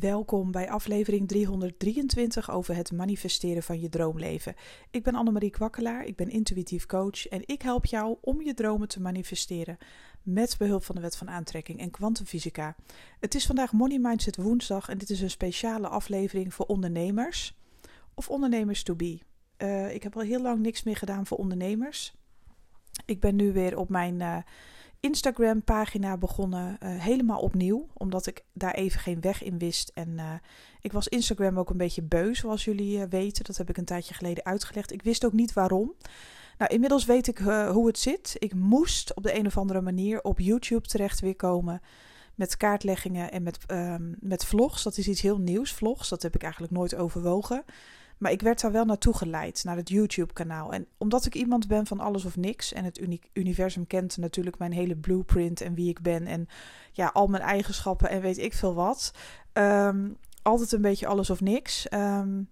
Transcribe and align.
Welkom 0.00 0.50
bij 0.50 0.70
aflevering 0.70 1.28
323 1.28 2.50
over 2.50 2.74
het 2.74 2.92
manifesteren 2.92 3.62
van 3.62 3.80
je 3.80 3.88
droomleven. 3.88 4.54
Ik 4.90 5.02
ben 5.02 5.14
Annemarie 5.14 5.50
Kwakkelaar, 5.50 6.04
ik 6.04 6.16
ben 6.16 6.28
intuïtief 6.28 6.86
coach 6.86 7.28
en 7.28 7.42
ik 7.46 7.62
help 7.62 7.86
jou 7.86 8.16
om 8.20 8.42
je 8.42 8.54
dromen 8.54 8.88
te 8.88 9.00
manifesteren 9.00 9.78
met 10.22 10.56
behulp 10.58 10.84
van 10.84 10.94
de 10.94 11.00
wet 11.00 11.16
van 11.16 11.30
aantrekking 11.30 11.80
en 11.80 11.90
kwantumfysica. 11.90 12.76
Het 13.20 13.34
is 13.34 13.46
vandaag 13.46 13.72
Money 13.72 13.98
Mindset 13.98 14.36
woensdag 14.36 14.88
en 14.88 14.98
dit 14.98 15.10
is 15.10 15.20
een 15.20 15.30
speciale 15.30 15.88
aflevering 15.88 16.54
voor 16.54 16.66
ondernemers 16.66 17.56
of 18.14 18.28
ondernemers 18.28 18.82
to 18.82 18.94
be. 18.94 19.18
Uh, 19.58 19.94
ik 19.94 20.02
heb 20.02 20.16
al 20.16 20.22
heel 20.22 20.42
lang 20.42 20.60
niks 20.60 20.82
meer 20.82 20.96
gedaan 20.96 21.26
voor 21.26 21.38
ondernemers. 21.38 22.14
Ik 23.04 23.20
ben 23.20 23.36
nu 23.36 23.52
weer 23.52 23.78
op 23.78 23.88
mijn 23.88 24.14
uh, 24.20 24.36
Instagram-pagina 25.02 26.16
begonnen, 26.16 26.78
uh, 26.82 27.00
helemaal 27.00 27.40
opnieuw, 27.40 27.86
omdat 27.92 28.26
ik 28.26 28.44
daar 28.52 28.74
even 28.74 29.00
geen 29.00 29.20
weg 29.20 29.42
in 29.42 29.58
wist. 29.58 29.90
En 29.94 30.08
uh, 30.08 30.32
ik 30.80 30.92
was 30.92 31.08
Instagram 31.08 31.58
ook 31.58 31.70
een 31.70 31.76
beetje 31.76 32.02
beu, 32.02 32.34
zoals 32.34 32.64
jullie 32.64 32.98
uh, 32.98 33.04
weten. 33.08 33.44
Dat 33.44 33.56
heb 33.56 33.68
ik 33.68 33.76
een 33.76 33.84
tijdje 33.84 34.14
geleden 34.14 34.44
uitgelegd. 34.44 34.92
Ik 34.92 35.02
wist 35.02 35.24
ook 35.24 35.32
niet 35.32 35.52
waarom. 35.52 35.94
Nou, 36.58 36.72
inmiddels 36.72 37.04
weet 37.04 37.26
ik 37.26 37.38
hoe 37.38 37.86
het 37.86 37.98
zit. 37.98 38.36
Ik 38.38 38.54
moest 38.54 39.14
op 39.14 39.22
de 39.22 39.38
een 39.38 39.46
of 39.46 39.56
andere 39.56 39.80
manier 39.80 40.22
op 40.22 40.38
YouTube 40.38 40.88
terecht 40.88 41.20
weer 41.20 41.36
komen 41.36 41.80
met 42.34 42.56
kaartleggingen 42.56 43.32
en 43.32 43.42
met, 43.42 43.58
ehm, 43.66 44.12
met 44.18 44.44
vlogs. 44.44 44.82
Dat 44.82 44.96
is 44.96 45.08
iets 45.08 45.20
heel 45.20 45.38
nieuws, 45.38 45.72
vlogs. 45.72 46.08
Dat 46.08 46.22
heb 46.22 46.34
ik 46.34 46.42
eigenlijk 46.42 46.72
nooit 46.72 46.94
overwogen. 46.94 47.64
Maar 48.22 48.32
ik 48.32 48.42
werd 48.42 48.60
daar 48.60 48.72
wel 48.72 48.84
naartoe 48.84 49.16
geleid, 49.16 49.64
naar 49.64 49.76
het 49.76 49.88
YouTube-kanaal. 49.88 50.72
En 50.72 50.86
omdat 50.98 51.26
ik 51.26 51.34
iemand 51.34 51.68
ben 51.68 51.86
van 51.86 52.00
alles 52.00 52.24
of 52.24 52.36
niks 52.36 52.72
en 52.72 52.84
het 52.84 53.08
universum 53.32 53.86
kent 53.86 54.16
natuurlijk 54.16 54.58
mijn 54.58 54.72
hele 54.72 54.96
blueprint 54.96 55.60
en 55.60 55.74
wie 55.74 55.88
ik 55.88 56.00
ben 56.00 56.26
en 56.26 56.48
ja, 56.92 57.10
al 57.12 57.26
mijn 57.26 57.42
eigenschappen 57.42 58.08
en 58.10 58.20
weet 58.20 58.38
ik 58.38 58.52
veel 58.54 58.74
wat. 58.74 59.12
Ehm, 59.52 60.10
altijd 60.42 60.72
een 60.72 60.80
beetje 60.80 61.06
alles 61.06 61.30
of 61.30 61.40
niks. 61.40 61.86
Um, 61.92 62.48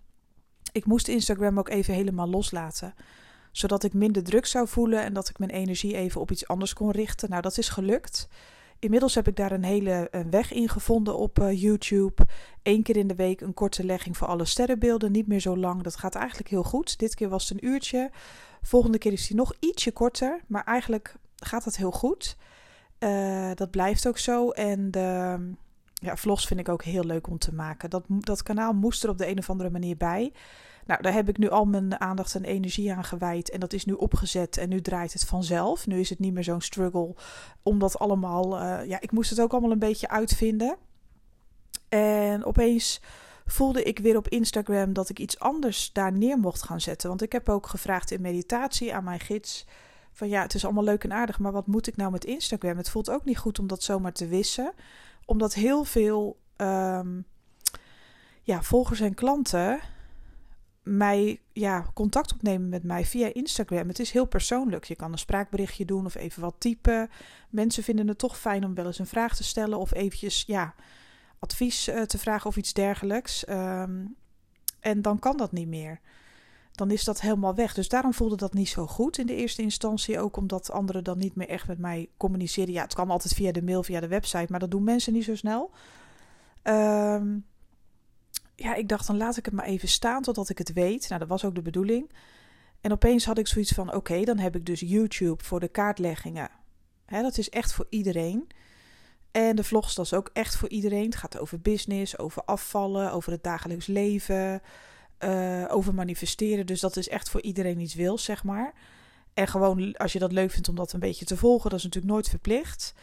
ik 0.73 0.87
moest 0.87 1.09
Instagram 1.09 1.59
ook 1.59 1.69
even 1.69 1.95
helemaal 1.95 2.29
loslaten 2.29 2.95
zodat 3.53 3.85
ik 3.85 3.93
minder 3.93 4.23
druk 4.23 4.47
zou 4.47 4.69
voelen 4.69 5.03
en 5.03 5.13
dat 5.13 5.29
ik 5.29 5.39
mijn 5.39 5.51
energie 5.51 5.97
even 5.97 6.21
op 6.21 6.31
iets 6.31 6.49
anders 6.49 6.73
kon 6.73 6.91
richten. 6.91 7.31
Nou, 7.31 7.43
dat 7.43 7.59
is 7.59 7.69
gelukt. 7.69 8.29
Inmiddels 8.81 9.15
heb 9.15 9.29
ik 9.29 9.37
daar 9.37 9.53
een 9.53 9.65
hele 9.65 10.11
weg 10.31 10.53
in 10.53 10.69
gevonden 10.69 11.17
op 11.17 11.39
uh, 11.39 11.61
YouTube. 11.61 12.27
Eén 12.63 12.83
keer 12.83 12.97
in 12.97 13.07
de 13.07 13.15
week 13.15 13.41
een 13.41 13.55
korte 13.55 13.85
legging 13.85 14.17
voor 14.17 14.27
alle 14.27 14.45
sterrenbeelden. 14.45 15.13
Niet 15.13 15.27
meer 15.27 15.41
zo 15.41 15.57
lang. 15.57 15.83
Dat 15.83 15.97
gaat 15.97 16.15
eigenlijk 16.15 16.49
heel 16.49 16.63
goed. 16.63 16.99
Dit 16.99 17.15
keer 17.15 17.29
was 17.29 17.49
het 17.49 17.63
een 17.63 17.69
uurtje. 17.69 18.11
Volgende 18.63 18.99
keer 18.99 19.13
is 19.13 19.27
die 19.27 19.37
nog 19.37 19.55
ietsje 19.59 19.93
korter. 19.93 20.41
Maar 20.47 20.65
eigenlijk 20.65 21.15
gaat 21.37 21.65
dat 21.65 21.77
heel 21.77 21.91
goed. 21.91 22.37
Uh, 22.99 23.51
dat 23.55 23.71
blijft 23.71 24.09
ook 24.09 24.19
zo. 24.19 24.51
En 24.51 24.91
de 24.91 25.39
ja, 25.95 26.17
vlogs 26.17 26.47
vind 26.47 26.61
ik 26.61 26.69
ook 26.69 26.85
heel 26.85 27.05
leuk 27.05 27.29
om 27.29 27.39
te 27.39 27.55
maken. 27.55 27.91
Dat, 27.91 28.05
dat 28.09 28.43
kanaal 28.43 28.73
moest 28.73 29.05
er 29.05 29.11
op 29.11 29.19
de 29.19 29.29
een 29.29 29.39
of 29.39 29.51
andere 29.51 29.71
manier 29.71 29.97
bij. 29.97 30.33
Nou, 30.87 31.03
daar 31.03 31.13
heb 31.13 31.29
ik 31.29 31.39
nu 31.39 31.49
al 31.49 31.65
mijn 31.65 32.01
aandacht 32.01 32.35
en 32.35 32.45
energie 32.45 32.93
aan 32.93 33.05
gewijd. 33.05 33.51
En 33.51 33.61
dat 33.61 33.73
is 33.73 33.85
nu 33.85 33.93
opgezet 33.93 34.57
en 34.57 34.69
nu 34.69 34.81
draait 34.81 35.13
het 35.13 35.25
vanzelf. 35.25 35.87
Nu 35.87 36.01
is 36.01 36.11
het 36.11 36.19
niet 36.19 36.33
meer 36.33 36.45
zo'n 36.45 36.61
struggle 36.61 37.15
om 37.63 37.79
dat 37.79 37.99
allemaal... 37.99 38.63
Uh, 38.63 38.87
ja, 38.87 39.01
ik 39.01 39.13
moest 39.13 39.31
het 39.31 39.41
ook 39.41 39.53
allemaal 39.53 39.71
een 39.71 39.79
beetje 39.79 40.09
uitvinden. 40.09 40.77
En 41.89 42.45
opeens 42.45 43.01
voelde 43.47 43.83
ik 43.83 43.99
weer 43.99 44.17
op 44.17 44.29
Instagram 44.29 44.93
dat 44.93 45.09
ik 45.09 45.19
iets 45.19 45.39
anders 45.39 45.93
daar 45.93 46.13
neer 46.13 46.39
mocht 46.39 46.63
gaan 46.63 46.81
zetten. 46.81 47.09
Want 47.09 47.23
ik 47.23 47.33
heb 47.33 47.49
ook 47.49 47.67
gevraagd 47.67 48.11
in 48.11 48.21
meditatie 48.21 48.95
aan 48.95 49.05
mijn 49.05 49.21
gids... 49.21 49.67
van 50.13 50.29
ja, 50.29 50.43
het 50.43 50.55
is 50.55 50.65
allemaal 50.65 50.85
leuk 50.85 51.05
en 51.05 51.13
aardig, 51.13 51.39
maar 51.39 51.53
wat 51.53 51.67
moet 51.67 51.87
ik 51.87 51.97
nou 51.97 52.11
met 52.11 52.25
Instagram? 52.25 52.77
Het 52.77 52.91
voelt 52.91 53.11
ook 53.11 53.25
niet 53.25 53.39
goed 53.39 53.59
om 53.59 53.67
dat 53.67 53.83
zomaar 53.83 54.13
te 54.13 54.27
wissen. 54.27 54.73
Omdat 55.25 55.55
heel 55.55 55.85
veel... 55.85 56.39
Um, 56.57 57.25
ja, 58.43 58.63
volgers 58.63 59.01
en 59.01 59.15
klanten 59.15 59.81
mij 60.97 61.41
ja, 61.53 61.87
contact 61.95 62.33
opnemen 62.33 62.69
met 62.69 62.83
mij 62.83 63.05
via 63.05 63.33
Instagram. 63.33 63.89
Het 63.89 63.99
is 63.99 64.11
heel 64.11 64.25
persoonlijk. 64.25 64.85
Je 64.85 64.97
kan 64.97 65.13
een 65.13 65.19
spraakberichtje 65.19 65.85
doen 65.85 66.07
of 66.07 66.15
even 66.15 66.43
wat 66.43 66.55
typen. 66.59 67.11
Mensen 67.51 67.83
vinden 67.83 68.09
het 68.09 68.19
toch 68.19 68.39
fijn 68.39 68.65
om 68.65 68.75
wel 68.75 68.87
eens 68.87 68.99
een 68.99 69.07
vraag 69.07 69.37
te 69.37 69.45
stellen 69.45 69.79
of 69.79 69.93
eventjes 69.93 70.45
ja, 70.47 70.75
advies 71.39 71.89
uh, 71.89 72.03
te 72.03 72.19
vragen 72.19 72.47
of 72.47 72.57
iets 72.57 72.73
dergelijks. 72.73 73.49
Um, 73.49 74.17
en 74.81 75.03
dan 75.03 75.19
kan 75.19 75.37
dat 75.37 75.53
niet 75.53 75.69
meer. 75.69 76.01
Dan 76.73 76.91
is 76.91 77.05
dat 77.05 77.21
helemaal 77.21 77.55
weg. 77.55 77.75
Dus 77.75 77.89
daarom 77.89 78.15
voelde 78.15 78.37
dat 78.37 78.55
niet 78.55 78.69
zo 78.69 78.87
goed 78.87 79.19
in 79.19 79.27
de 79.27 79.37
eerste 79.37 79.63
instantie. 79.63 80.21
Ook 80.21 80.37
omdat 80.37 80.71
anderen 80.71 81.05
dan 81.05 81.19
niet 81.19 81.35
meer 81.35 81.49
echt 81.49 81.67
met 81.67 81.79
mij 81.79 82.09
communiceren. 82.17 82.73
Ja, 82.73 82.83
het 82.83 82.95
kan 82.95 83.11
altijd 83.11 83.35
via 83.35 83.53
de 83.53 83.63
mail, 83.63 83.83
via 83.83 84.01
de 84.01 84.09
website, 84.09 84.47
maar 84.49 84.61
dat 84.61 84.71
doen 84.71 84.85
mensen 84.85 85.13
niet 85.13 85.25
zo 85.25 85.35
snel. 85.35 85.71
Um, 86.63 87.45
ja, 88.63 88.75
ik 88.75 88.89
dacht 88.89 89.07
dan 89.07 89.17
laat 89.17 89.37
ik 89.37 89.45
het 89.45 89.55
maar 89.55 89.65
even 89.65 89.89
staan 89.89 90.23
totdat 90.23 90.49
ik 90.49 90.59
het 90.59 90.73
weet. 90.73 91.09
Nou, 91.09 91.21
dat 91.21 91.29
was 91.29 91.45
ook 91.45 91.55
de 91.55 91.63
bedoeling. 91.63 92.11
En 92.81 92.93
opeens 92.93 93.25
had 93.25 93.39
ik 93.39 93.47
zoiets 93.47 93.73
van: 93.73 93.95
oké, 93.95 94.25
dan 94.25 94.39
heb 94.39 94.57
ik 94.57 94.67
dus 94.67 94.81
YouTube 94.81 95.45
voor 95.45 95.61
de 95.61 95.69
kaartleggingen. 95.69 96.51
Hè, 97.07 97.23
dat 97.23 97.39
is 97.39 97.49
echt 97.49 97.73
voor 97.73 97.87
iedereen. 97.89 98.47
En 99.31 99.57
de 99.57 99.65
vlogs, 99.65 99.95
dat 99.95 100.05
is 100.05 100.15
ook 100.15 100.31
echt 100.33 100.57
voor 100.57 100.69
iedereen. 100.69 101.05
Het 101.05 101.17
gaat 101.17 101.39
over 101.39 101.61
business, 101.61 102.19
over 102.19 102.43
afvallen, 102.45 103.13
over 103.13 103.33
het 103.33 103.43
dagelijks 103.43 103.87
leven, 103.87 104.63
uh, 105.25 105.65
over 105.69 105.95
manifesteren. 105.95 106.67
Dus 106.67 106.81
dat 106.81 106.97
is 106.97 107.09
echt 107.09 107.31
voor 107.31 107.43
iedereen 107.43 107.81
iets 107.81 107.95
wil, 107.95 108.19
zeg 108.19 108.45
maar. 108.45 108.73
En 109.35 109.49
gewoon 109.49 109.97
als 109.97 110.13
je 110.13 110.19
dat 110.19 110.33
leuk 110.33 110.51
vindt 110.51 110.69
om 110.69 110.75
dat 110.75 110.93
een 110.93 111.01
beetje 111.01 111.25
te 111.25 111.37
volgen, 111.37 111.71
dat 111.71 111.79
is 111.79 111.85
natuurlijk 111.85 112.13
nooit 112.13 112.29
verplicht. 112.29 112.95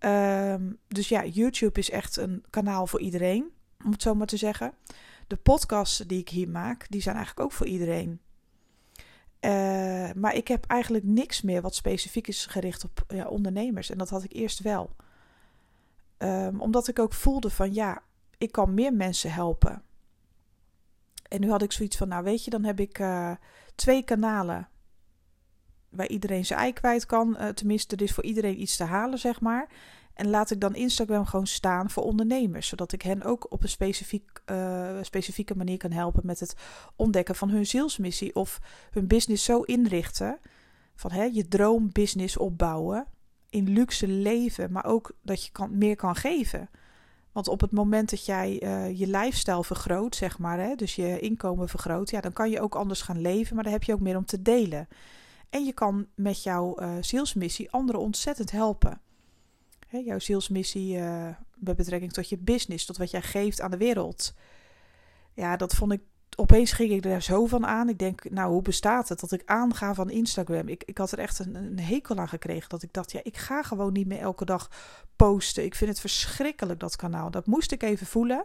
Um, 0.00 0.78
dus 0.88 1.08
ja, 1.08 1.24
YouTube 1.24 1.78
is 1.80 1.90
echt 1.90 2.16
een 2.16 2.44
kanaal 2.50 2.86
voor 2.86 3.00
iedereen 3.00 3.52
om 3.84 3.92
het 3.92 4.02
zo 4.02 4.14
maar 4.14 4.26
te 4.26 4.36
zeggen. 4.36 4.72
De 5.26 5.36
podcasts 5.36 5.98
die 5.98 6.20
ik 6.20 6.28
hier 6.28 6.48
maak, 6.48 6.86
die 6.88 7.02
zijn 7.02 7.16
eigenlijk 7.16 7.46
ook 7.46 7.52
voor 7.52 7.66
iedereen. 7.66 8.20
Uh, 9.40 10.12
maar 10.12 10.34
ik 10.34 10.48
heb 10.48 10.64
eigenlijk 10.66 11.04
niks 11.04 11.42
meer 11.42 11.62
wat 11.62 11.74
specifiek 11.74 12.26
is 12.26 12.46
gericht 12.46 12.84
op 12.84 13.04
ja, 13.08 13.28
ondernemers. 13.28 13.90
En 13.90 13.98
dat 13.98 14.10
had 14.10 14.24
ik 14.24 14.32
eerst 14.32 14.60
wel. 14.60 14.96
Um, 16.18 16.60
omdat 16.60 16.88
ik 16.88 16.98
ook 16.98 17.12
voelde 17.12 17.50
van 17.50 17.74
ja, 17.74 18.02
ik 18.38 18.52
kan 18.52 18.74
meer 18.74 18.92
mensen 18.92 19.32
helpen. 19.32 19.82
En 21.28 21.40
nu 21.40 21.50
had 21.50 21.62
ik 21.62 21.72
zoiets 21.72 21.96
van, 21.96 22.08
nou 22.08 22.24
weet 22.24 22.44
je, 22.44 22.50
dan 22.50 22.64
heb 22.64 22.80
ik 22.80 22.98
uh, 22.98 23.32
twee 23.74 24.02
kanalen 24.02 24.68
waar 25.88 26.08
iedereen 26.08 26.46
zijn 26.46 26.60
ei 26.60 26.72
kwijt 26.72 27.06
kan. 27.06 27.36
Uh, 27.40 27.48
tenminste, 27.48 27.96
er 27.96 28.02
is 28.02 28.12
voor 28.12 28.24
iedereen 28.24 28.60
iets 28.60 28.76
te 28.76 28.84
halen, 28.84 29.18
zeg 29.18 29.40
maar. 29.40 29.68
En 30.14 30.30
laat 30.30 30.50
ik 30.50 30.60
dan 30.60 30.74
Instagram 30.74 31.24
gewoon 31.24 31.46
staan 31.46 31.90
voor 31.90 32.02
ondernemers, 32.02 32.68
zodat 32.68 32.92
ik 32.92 33.02
hen 33.02 33.22
ook 33.22 33.52
op 33.52 33.62
een 33.62 33.68
specifiek, 33.68 34.42
uh, 34.50 34.96
specifieke 35.02 35.56
manier 35.56 35.76
kan 35.76 35.90
helpen 35.90 36.26
met 36.26 36.40
het 36.40 36.54
ontdekken 36.96 37.34
van 37.34 37.48
hun 37.48 37.66
zielsmissie 37.66 38.34
of 38.34 38.60
hun 38.90 39.06
business 39.06 39.44
zo 39.44 39.60
inrichten 39.60 40.38
van 40.94 41.10
hè, 41.10 41.24
je 41.24 41.48
droombusiness 41.48 42.36
opbouwen 42.36 43.06
in 43.50 43.68
luxe 43.68 44.08
leven, 44.08 44.72
maar 44.72 44.84
ook 44.84 45.12
dat 45.22 45.44
je 45.44 45.52
kan, 45.52 45.78
meer 45.78 45.96
kan 45.96 46.16
geven. 46.16 46.70
Want 47.32 47.48
op 47.48 47.60
het 47.60 47.72
moment 47.72 48.10
dat 48.10 48.26
jij 48.26 48.62
uh, 48.62 48.98
je 48.98 49.06
lifestyle 49.06 49.64
vergroot, 49.64 50.16
zeg 50.16 50.38
maar, 50.38 50.58
hè, 50.58 50.74
dus 50.74 50.94
je 50.94 51.20
inkomen 51.20 51.68
vergroot, 51.68 52.10
ja, 52.10 52.20
dan 52.20 52.32
kan 52.32 52.50
je 52.50 52.60
ook 52.60 52.74
anders 52.74 53.02
gaan 53.02 53.20
leven, 53.20 53.54
maar 53.54 53.64
dan 53.64 53.72
heb 53.72 53.82
je 53.82 53.92
ook 53.92 54.00
meer 54.00 54.16
om 54.16 54.24
te 54.24 54.42
delen. 54.42 54.88
En 55.50 55.64
je 55.64 55.72
kan 55.72 56.06
met 56.14 56.42
jouw 56.42 56.80
uh, 56.80 56.92
zielsmissie 57.00 57.70
anderen 57.70 58.00
ontzettend 58.00 58.50
helpen 58.50 59.00
hè, 59.90 59.98
jouw 59.98 60.18
zielsmissie 60.18 60.96
uh, 60.96 61.28
met 61.54 61.76
betrekking 61.76 62.12
tot 62.12 62.28
je 62.28 62.38
business, 62.38 62.86
tot 62.86 62.96
wat 62.96 63.10
jij 63.10 63.22
geeft 63.22 63.60
aan 63.60 63.70
de 63.70 63.76
wereld. 63.76 64.34
Ja, 65.34 65.56
dat 65.56 65.74
vond 65.74 65.92
ik. 65.92 66.00
Opeens 66.36 66.72
ging 66.72 66.90
ik 66.90 67.04
er 67.04 67.22
zo 67.22 67.46
van 67.46 67.66
aan. 67.66 67.88
Ik 67.88 67.98
denk, 67.98 68.30
nou, 68.30 68.52
hoe 68.52 68.62
bestaat 68.62 69.08
het 69.08 69.20
dat 69.20 69.32
ik 69.32 69.42
aanga 69.44 69.94
van 69.94 70.10
Instagram? 70.10 70.68
Ik, 70.68 70.84
ik 70.84 70.98
had 70.98 71.12
er 71.12 71.18
echt 71.18 71.38
een, 71.38 71.54
een 71.54 71.80
hekel 71.80 72.16
aan 72.16 72.28
gekregen. 72.28 72.68
Dat 72.68 72.82
ik 72.82 72.92
dacht, 72.92 73.12
ja, 73.12 73.20
ik 73.22 73.36
ga 73.36 73.62
gewoon 73.62 73.92
niet 73.92 74.06
meer 74.06 74.18
elke 74.18 74.44
dag 74.44 74.70
posten. 75.16 75.64
Ik 75.64 75.74
vind 75.74 75.90
het 75.90 76.00
verschrikkelijk, 76.00 76.80
dat 76.80 76.96
kanaal. 76.96 77.30
Dat 77.30 77.46
moest 77.46 77.72
ik 77.72 77.82
even 77.82 78.06
voelen. 78.06 78.44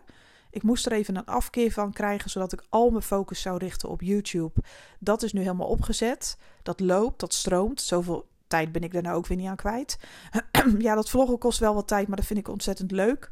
Ik 0.50 0.64
moest 0.64 0.86
er 0.86 0.92
even 0.92 1.16
een 1.16 1.26
afkeer 1.26 1.72
van 1.72 1.94
krijgen, 1.94 2.30
zodat 2.30 2.54
ik 2.54 2.66
al 2.70 2.90
mijn 2.90 3.04
focus 3.04 3.42
zou 3.42 3.58
richten 3.58 3.90
op 3.90 4.02
YouTube. 4.02 4.62
Dat 5.00 5.24
is 5.24 5.34
nu 5.34 5.42
helemaal 5.42 5.68
opgezet. 5.68 6.38
Dat 6.64 6.80
loopt, 6.80 7.20
dat 7.20 7.34
stroomt. 7.34 7.82
Zoveel 7.82 8.28
tijd 8.48 8.72
ben 8.72 8.84
ik 8.84 8.94
daar 8.94 9.02
nou 9.02 9.16
ook 9.16 9.28
weer 9.28 9.38
niet 9.38 9.48
aan 9.48 9.56
kwijt. 9.56 9.98
ja, 10.78 10.96
dat 10.96 11.10
vloggen 11.10 11.38
kost 11.38 11.60
wel 11.60 11.74
wat 11.74 11.88
tijd, 11.88 12.08
maar 12.08 12.18
dat 12.18 12.26
vind 12.26 12.40
ik 12.40 12.48
ontzettend 12.48 12.92
leuk. 12.92 13.32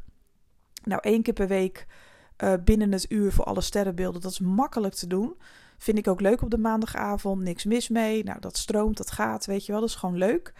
Nou, 0.84 1.00
één 1.02 1.22
keer 1.22 1.34
per 1.34 1.48
week 1.48 1.86
uh, 2.38 2.52
binnen 2.64 2.92
het 2.92 3.10
uur 3.10 3.32
voor 3.32 3.44
alle 3.44 3.60
sterrenbeelden. 3.60 4.20
Dat 4.20 4.30
is 4.30 4.40
makkelijk 4.40 4.94
te 4.94 5.06
doen. 5.06 5.36
Vind 5.78 5.98
ik 5.98 6.08
ook 6.08 6.20
leuk 6.20 6.42
op 6.42 6.50
de 6.50 6.58
maandagavond. 6.58 7.42
Niks 7.42 7.64
mis 7.64 7.88
mee. 7.88 8.24
Nou, 8.24 8.40
dat 8.40 8.56
stroomt, 8.56 8.96
dat 8.96 9.10
gaat, 9.10 9.46
weet 9.46 9.66
je 9.66 9.72
wel. 9.72 9.80
Dat 9.80 9.90
is 9.90 9.96
gewoon 9.96 10.16
leuk. 10.16 10.52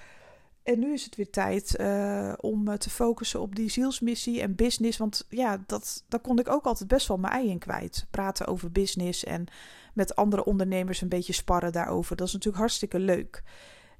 En 0.62 0.78
nu 0.78 0.92
is 0.92 1.04
het 1.04 1.16
weer 1.16 1.30
tijd 1.30 1.76
uh, 1.80 2.32
om 2.36 2.68
uh, 2.68 2.74
te 2.74 2.90
focussen 2.90 3.40
op 3.40 3.54
die 3.54 3.68
zielsmissie 3.68 4.40
en 4.40 4.54
business. 4.54 4.98
Want 4.98 5.26
ja, 5.28 5.62
dat, 5.66 6.04
daar 6.08 6.20
kon 6.20 6.38
ik 6.38 6.48
ook 6.48 6.64
altijd 6.64 6.88
best 6.88 7.08
wel 7.08 7.16
mijn 7.16 7.32
ei 7.32 7.48
in 7.48 7.58
kwijt. 7.58 8.06
Praten 8.10 8.46
over 8.46 8.72
business 8.72 9.24
en 9.24 9.46
met 9.94 10.16
andere 10.16 10.44
ondernemers 10.44 11.00
een 11.00 11.08
beetje 11.08 11.32
sparren 11.32 11.72
daarover. 11.72 12.16
Dat 12.16 12.26
is 12.26 12.32
natuurlijk 12.32 12.62
hartstikke 12.62 12.98
leuk. 12.98 13.42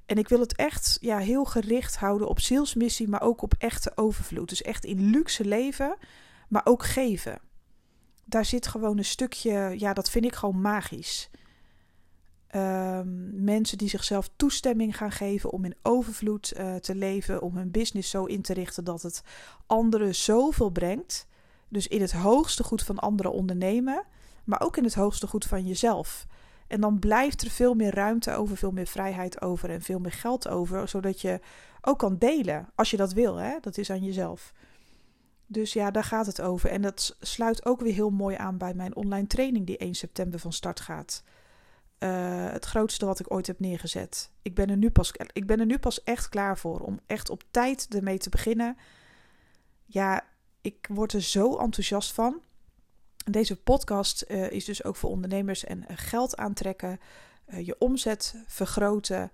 En 0.05 0.17
ik 0.17 0.27
wil 0.27 0.39
het 0.39 0.55
echt 0.55 0.97
ja, 1.01 1.17
heel 1.17 1.45
gericht 1.45 1.97
houden 1.97 2.27
op 2.27 2.39
zielsmissie, 2.39 3.07
maar 3.07 3.21
ook 3.21 3.41
op 3.41 3.53
echte 3.57 3.91
overvloed. 3.95 4.49
Dus 4.49 4.61
echt 4.61 4.85
in 4.85 5.09
luxe 5.09 5.45
leven, 5.45 5.97
maar 6.49 6.61
ook 6.65 6.85
geven. 6.85 7.39
daar 8.25 8.45
zit 8.45 8.67
gewoon 8.67 8.97
een 8.97 9.05
stukje, 9.05 9.73
ja, 9.77 9.93
dat 9.93 10.09
vind 10.09 10.25
ik 10.25 10.35
gewoon 10.35 10.61
magisch. 10.61 11.29
Um, 12.55 13.43
mensen 13.43 13.77
die 13.77 13.89
zichzelf 13.89 14.29
toestemming 14.35 14.97
gaan 14.97 15.11
geven 15.11 15.51
om 15.51 15.65
in 15.65 15.75
overvloed 15.81 16.53
uh, 16.57 16.75
te 16.75 16.95
leven, 16.95 17.41
om 17.41 17.57
hun 17.57 17.71
business 17.71 18.09
zo 18.09 18.25
in 18.25 18.41
te 18.41 18.53
richten 18.53 18.83
dat 18.83 19.01
het 19.01 19.21
anderen 19.67 20.15
zoveel 20.15 20.69
brengt. 20.69 21.27
Dus 21.69 21.87
in 21.87 22.01
het 22.01 22.11
hoogste 22.11 22.63
goed 22.63 22.83
van 22.83 22.99
anderen 22.99 23.31
ondernemen, 23.31 24.05
maar 24.43 24.61
ook 24.61 24.77
in 24.77 24.83
het 24.83 24.93
hoogste 24.93 25.27
goed 25.27 25.45
van 25.45 25.67
jezelf. 25.67 26.25
En 26.67 26.81
dan 26.81 26.99
blijft 26.99 27.41
er 27.41 27.49
veel 27.49 27.73
meer 27.73 27.93
ruimte 27.93 28.35
over, 28.35 28.57
veel 28.57 28.71
meer 28.71 28.87
vrijheid 28.87 29.41
over 29.41 29.69
en 29.69 29.81
veel 29.81 29.99
meer 29.99 30.11
geld 30.11 30.47
over, 30.47 30.87
zodat 30.87 31.21
je 31.21 31.39
ook 31.81 31.99
kan 31.99 32.17
delen 32.17 32.69
als 32.75 32.91
je 32.91 32.97
dat 32.97 33.13
wil. 33.13 33.35
Hè? 33.35 33.57
Dat 33.61 33.77
is 33.77 33.89
aan 33.89 34.03
jezelf. 34.03 34.53
Dus 35.47 35.73
ja, 35.73 35.91
daar 35.91 36.03
gaat 36.03 36.25
het 36.25 36.41
over. 36.41 36.69
En 36.69 36.81
dat 36.81 37.17
sluit 37.19 37.65
ook 37.65 37.81
weer 37.81 37.93
heel 37.93 38.09
mooi 38.09 38.35
aan 38.35 38.57
bij 38.57 38.73
mijn 38.73 38.95
online 38.95 39.27
training 39.27 39.65
die 39.65 39.77
1 39.77 39.95
september 39.95 40.39
van 40.39 40.53
start 40.53 40.79
gaat. 40.79 41.23
Uh, 41.99 42.51
het 42.51 42.65
grootste 42.65 43.05
wat 43.05 43.19
ik 43.19 43.33
ooit 43.33 43.47
heb 43.47 43.59
neergezet. 43.59 44.31
Ik 44.41 44.55
ben, 44.55 44.69
er 44.69 44.77
nu 44.77 44.89
pas, 44.89 45.11
ik 45.33 45.45
ben 45.45 45.59
er 45.59 45.65
nu 45.65 45.77
pas 45.77 46.03
echt 46.03 46.29
klaar 46.29 46.57
voor 46.57 46.79
om 46.79 46.99
echt 47.05 47.29
op 47.29 47.43
tijd 47.51 47.87
ermee 47.89 48.17
te 48.17 48.29
beginnen. 48.29 48.77
Ja, 49.85 50.23
ik 50.61 50.87
word 50.91 51.13
er 51.13 51.21
zo 51.21 51.57
enthousiast 51.57 52.13
van. 52.13 52.41
Deze 53.31 53.55
podcast 53.55 54.25
uh, 54.27 54.51
is 54.51 54.65
dus 54.65 54.83
ook 54.83 54.95
voor 54.95 55.09
ondernemers 55.09 55.63
en 55.63 55.77
uh, 55.77 55.85
geld 55.95 56.37
aantrekken, 56.37 56.99
je 57.63 57.75
omzet 57.79 58.35
vergroten. 58.47 59.31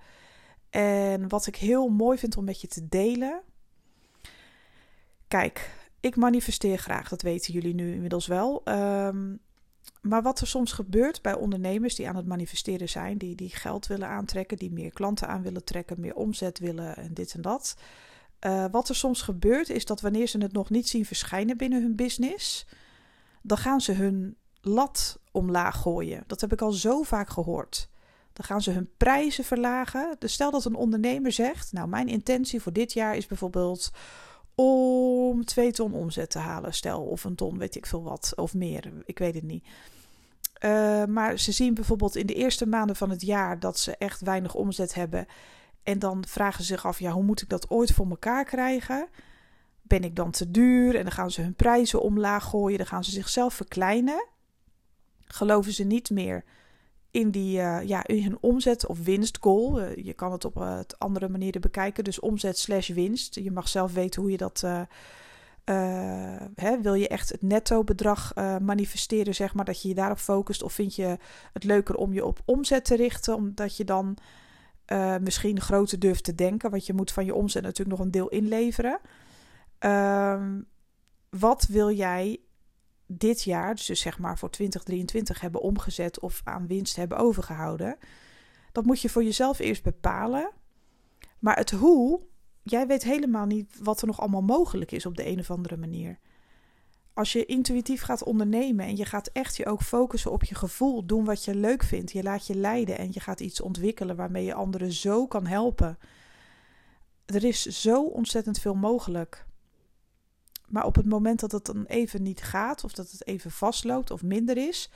En 0.69 1.29
wat 1.29 1.47
ik 1.47 1.55
heel 1.55 1.87
mooi 1.87 2.17
vind 2.17 2.37
om 2.37 2.43
met 2.43 2.61
je 2.61 2.67
te 2.67 2.87
delen. 2.87 3.41
Kijk, 5.27 5.69
ik 5.99 6.15
manifesteer 6.15 6.77
graag, 6.77 7.09
dat 7.09 7.21
weten 7.21 7.53
jullie 7.53 7.73
nu 7.73 7.93
inmiddels 7.93 8.27
wel. 8.27 8.61
Um, 8.65 9.39
maar 10.01 10.21
wat 10.21 10.39
er 10.39 10.47
soms 10.47 10.71
gebeurt 10.71 11.21
bij 11.21 11.33
ondernemers 11.33 11.95
die 11.95 12.07
aan 12.07 12.15
het 12.15 12.25
manifesteren 12.25 12.89
zijn, 12.89 13.17
die, 13.17 13.35
die 13.35 13.49
geld 13.49 13.87
willen 13.87 14.07
aantrekken, 14.07 14.57
die 14.57 14.71
meer 14.71 14.91
klanten 14.91 15.27
aan 15.27 15.41
willen 15.41 15.63
trekken, 15.63 15.99
meer 15.99 16.15
omzet 16.15 16.59
willen 16.59 16.97
en 16.97 17.13
dit 17.13 17.33
en 17.33 17.41
dat. 17.41 17.75
Wat 18.71 18.89
er 18.89 18.95
soms 18.95 19.21
gebeurt 19.21 19.69
is 19.69 19.85
dat 19.85 20.01
wanneer 20.01 20.27
ze 20.27 20.37
het 20.37 20.51
nog 20.51 20.69
niet 20.69 20.89
zien 20.89 21.05
verschijnen 21.05 21.57
binnen 21.57 21.81
hun 21.81 21.95
business, 21.95 22.65
dan 23.41 23.57
gaan 23.57 23.81
ze 23.81 23.91
hun 23.91 24.37
lat 24.61 25.19
omlaag 25.31 25.81
gooien. 25.81 26.23
Dat 26.27 26.41
heb 26.41 26.53
ik 26.53 26.61
al 26.61 26.71
zo 26.71 27.03
vaak 27.03 27.29
gehoord. 27.29 27.89
Dan 28.33 28.45
gaan 28.45 28.61
ze 28.61 28.71
hun 28.71 28.89
prijzen 28.97 29.43
verlagen. 29.43 30.15
Dus 30.19 30.33
stel 30.33 30.51
dat 30.51 30.65
een 30.65 30.75
ondernemer 30.75 31.31
zegt: 31.31 31.71
Nou, 31.71 31.87
mijn 31.87 32.07
intentie 32.07 32.61
voor 32.61 32.73
dit 32.73 32.93
jaar 32.93 33.15
is 33.15 33.27
bijvoorbeeld 33.27 33.91
om 34.55 35.45
twee 35.45 35.71
ton 35.71 35.93
omzet 35.93 36.29
te 36.29 36.39
halen. 36.39 36.73
Stel, 36.73 37.01
of 37.01 37.23
een 37.23 37.35
ton, 37.35 37.57
weet 37.57 37.75
ik 37.75 37.85
veel 37.85 38.03
wat, 38.03 38.33
of 38.35 38.53
meer, 38.53 38.91
ik 39.05 39.19
weet 39.19 39.33
het 39.33 39.43
niet. 39.43 39.67
Uh, 40.65 41.05
maar 41.05 41.39
ze 41.39 41.51
zien 41.51 41.73
bijvoorbeeld 41.73 42.15
in 42.15 42.25
de 42.25 42.33
eerste 42.33 42.67
maanden 42.67 42.95
van 42.95 43.09
het 43.09 43.21
jaar 43.21 43.59
dat 43.59 43.79
ze 43.79 43.97
echt 43.97 44.21
weinig 44.21 44.55
omzet 44.55 44.93
hebben. 44.93 45.25
En 45.83 45.99
dan 45.99 46.23
vragen 46.27 46.63
ze 46.63 46.73
zich 46.73 46.85
af, 46.85 46.99
ja, 46.99 47.11
hoe 47.11 47.23
moet 47.23 47.41
ik 47.41 47.49
dat 47.49 47.69
ooit 47.69 47.91
voor 47.91 48.09
elkaar 48.09 48.43
krijgen? 48.43 49.07
Ben 49.91 50.03
ik 50.03 50.15
dan 50.15 50.31
te 50.31 50.51
duur? 50.51 50.95
En 50.95 51.01
dan 51.01 51.11
gaan 51.11 51.31
ze 51.31 51.41
hun 51.41 51.53
prijzen 51.53 52.01
omlaag 52.01 52.43
gooien, 52.43 52.77
dan 52.77 52.87
gaan 52.87 53.03
ze 53.03 53.11
zichzelf 53.11 53.53
verkleinen. 53.53 54.27
Geloven 55.25 55.73
ze 55.73 55.83
niet 55.83 56.09
meer 56.09 56.43
in, 57.11 57.31
die, 57.31 57.57
uh, 57.57 57.83
ja, 57.83 58.07
in 58.07 58.23
hun 58.23 58.37
omzet 58.41 58.85
of 58.85 59.03
winstgoal. 59.03 59.81
Uh, 59.81 59.95
je 59.95 60.13
kan 60.13 60.31
het 60.31 60.45
op 60.45 60.57
uh, 60.57 60.79
andere 60.97 61.29
manieren 61.29 61.61
bekijken. 61.61 62.03
Dus 62.03 62.19
omzet 62.19 62.57
slash 62.57 62.89
winst. 62.89 63.35
Je 63.35 63.51
mag 63.51 63.67
zelf 63.67 63.93
weten 63.93 64.21
hoe 64.21 64.31
je 64.31 64.37
dat... 64.37 64.65
Hè, 66.55 66.81
wil 66.81 66.93
je 66.93 67.07
echt 67.07 67.29
het 67.29 67.41
netto 67.41 67.83
bedrag 67.83 68.33
manifesteren, 68.61 69.35
zeg 69.35 69.53
maar, 69.53 69.65
dat 69.65 69.81
je 69.81 69.87
je 69.87 69.95
daarop 69.95 70.17
focust? 70.17 70.63
Of 70.63 70.73
vind 70.73 70.95
je 70.95 71.17
het 71.53 71.63
leuker 71.63 71.95
om 71.95 72.13
je 72.13 72.25
op 72.25 72.39
omzet 72.45 72.85
te 72.85 72.95
richten, 72.95 73.35
omdat 73.35 73.77
je 73.77 73.83
dan 73.83 74.17
misschien 75.21 75.61
groter 75.61 75.99
durft 75.99 76.23
te 76.23 76.35
denken? 76.35 76.69
Want 76.71 76.85
je 76.85 76.93
moet 76.93 77.11
van 77.11 77.25
je 77.25 77.35
omzet 77.35 77.63
natuurlijk 77.63 77.97
nog 77.97 78.05
een 78.05 78.11
deel 78.11 78.29
inleveren. 78.29 78.99
Ehm, 79.81 80.61
wat 81.29 81.65
wil 81.65 81.91
jij 81.91 82.39
dit 83.05 83.43
jaar, 83.43 83.75
dus 83.75 83.99
zeg 83.99 84.19
maar 84.19 84.37
voor 84.37 84.49
2023, 84.49 85.41
hebben 85.41 85.61
omgezet 85.61 86.19
of 86.19 86.41
aan 86.43 86.67
winst 86.67 86.95
hebben 86.95 87.17
overgehouden. 87.17 87.97
Dat 88.71 88.85
moet 88.85 89.01
je 89.01 89.09
voor 89.09 89.23
jezelf 89.23 89.59
eerst 89.59 89.83
bepalen. 89.83 90.51
Maar 91.39 91.55
het 91.55 91.71
hoe, 91.71 92.21
jij 92.63 92.87
weet 92.87 93.03
helemaal 93.03 93.45
niet 93.45 93.79
wat 93.83 94.01
er 94.01 94.07
nog 94.07 94.19
allemaal 94.19 94.41
mogelijk 94.41 94.91
is 94.91 95.05
op 95.05 95.17
de 95.17 95.27
een 95.27 95.39
of 95.39 95.51
andere 95.51 95.77
manier. 95.77 96.19
Als 97.13 97.31
je 97.31 97.45
intuïtief 97.45 98.01
gaat 98.01 98.23
ondernemen 98.23 98.85
en 98.85 98.95
je 98.95 99.05
gaat 99.05 99.27
echt 99.27 99.57
je 99.57 99.65
ook 99.65 99.81
focussen 99.81 100.31
op 100.31 100.43
je 100.43 100.55
gevoel, 100.55 101.05
doen 101.05 101.25
wat 101.25 101.45
je 101.45 101.55
leuk 101.55 101.83
vindt, 101.83 102.11
je 102.11 102.23
laat 102.23 102.47
je 102.47 102.55
leiden 102.55 102.97
en 102.97 103.09
je 103.11 103.19
gaat 103.19 103.39
iets 103.39 103.61
ontwikkelen 103.61 104.15
waarmee 104.15 104.45
je 104.45 104.53
anderen 104.53 104.91
zo 104.91 105.27
kan 105.27 105.47
helpen. 105.47 105.97
Er 107.25 107.43
is 107.43 107.65
zo 107.65 108.03
ontzettend 108.03 108.59
veel 108.59 108.75
mogelijk. 108.75 109.45
Maar 110.71 110.85
op 110.85 110.95
het 110.95 111.05
moment 111.05 111.39
dat 111.39 111.51
het 111.51 111.65
dan 111.65 111.85
even 111.85 112.21
niet 112.23 112.41
gaat, 112.41 112.83
of 112.83 112.93
dat 112.93 113.11
het 113.11 113.27
even 113.27 113.51
vastloopt 113.51 114.11
of 114.11 114.23
minder 114.23 114.57
is, 114.57 114.89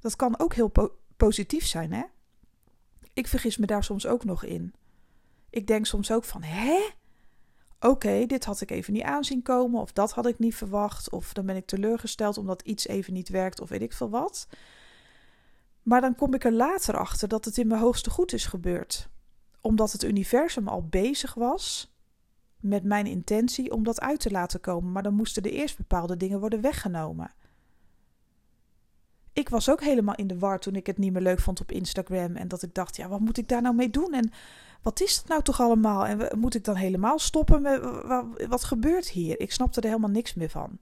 dat 0.00 0.16
kan 0.16 0.38
ook 0.38 0.54
heel 0.54 0.72
positief 1.16 1.66
zijn, 1.66 1.92
hè? 1.92 2.02
Ik 3.12 3.26
vergis 3.26 3.56
me 3.56 3.66
daar 3.66 3.84
soms 3.84 4.06
ook 4.06 4.24
nog 4.24 4.44
in. 4.44 4.74
Ik 5.50 5.66
denk 5.66 5.86
soms 5.86 6.12
ook 6.12 6.24
van, 6.24 6.42
hè? 6.42 6.90
Oké, 7.80 8.26
dit 8.26 8.44
had 8.44 8.60
ik 8.60 8.70
even 8.70 8.92
niet 8.92 9.02
aanzien 9.02 9.42
komen, 9.42 9.80
of 9.80 9.92
dat 9.92 10.12
had 10.12 10.26
ik 10.26 10.38
niet 10.38 10.54
verwacht, 10.54 11.10
of 11.10 11.32
dan 11.32 11.46
ben 11.46 11.56
ik 11.56 11.66
teleurgesteld 11.66 12.38
omdat 12.38 12.62
iets 12.62 12.86
even 12.86 13.12
niet 13.12 13.28
werkt, 13.28 13.60
of 13.60 13.68
weet 13.68 13.82
ik 13.82 13.92
veel 13.92 14.10
wat. 14.10 14.46
Maar 15.82 16.00
dan 16.00 16.14
kom 16.14 16.34
ik 16.34 16.44
er 16.44 16.52
later 16.52 16.96
achter 16.96 17.28
dat 17.28 17.44
het 17.44 17.58
in 17.58 17.66
mijn 17.66 17.80
hoogste 17.80 18.10
goed 18.10 18.32
is 18.32 18.46
gebeurd. 18.46 19.08
Omdat 19.60 19.92
het 19.92 20.02
universum 20.02 20.68
al 20.68 20.86
bezig 20.86 21.34
was 21.34 21.93
met 22.64 22.84
mijn 22.84 23.06
intentie 23.06 23.72
om 23.72 23.84
dat 23.84 24.00
uit 24.00 24.20
te 24.20 24.30
laten 24.30 24.60
komen, 24.60 24.92
maar 24.92 25.02
dan 25.02 25.14
moesten 25.14 25.42
er 25.42 25.50
eerst 25.50 25.76
bepaalde 25.76 26.16
dingen 26.16 26.40
worden 26.40 26.60
weggenomen. 26.60 27.32
Ik 29.32 29.48
was 29.48 29.70
ook 29.70 29.80
helemaal 29.80 30.14
in 30.14 30.26
de 30.26 30.38
war 30.38 30.58
toen 30.58 30.74
ik 30.76 30.86
het 30.86 30.98
niet 30.98 31.12
meer 31.12 31.22
leuk 31.22 31.40
vond 31.40 31.60
op 31.60 31.72
Instagram 31.72 32.36
en 32.36 32.48
dat 32.48 32.62
ik 32.62 32.74
dacht, 32.74 32.96
ja, 32.96 33.08
wat 33.08 33.20
moet 33.20 33.38
ik 33.38 33.48
daar 33.48 33.62
nou 33.62 33.74
mee 33.74 33.90
doen 33.90 34.12
en 34.12 34.32
wat 34.82 35.00
is 35.00 35.16
dat 35.16 35.28
nou 35.28 35.42
toch 35.42 35.60
allemaal 35.60 36.06
en 36.06 36.38
moet 36.38 36.54
ik 36.54 36.64
dan 36.64 36.76
helemaal 36.76 37.18
stoppen 37.18 37.62
met 37.62 37.80
wat 38.48 38.64
gebeurt 38.64 39.08
hier? 39.08 39.40
Ik 39.40 39.52
snapte 39.52 39.80
er 39.80 39.86
helemaal 39.86 40.10
niks 40.10 40.34
meer 40.34 40.50
van. 40.50 40.78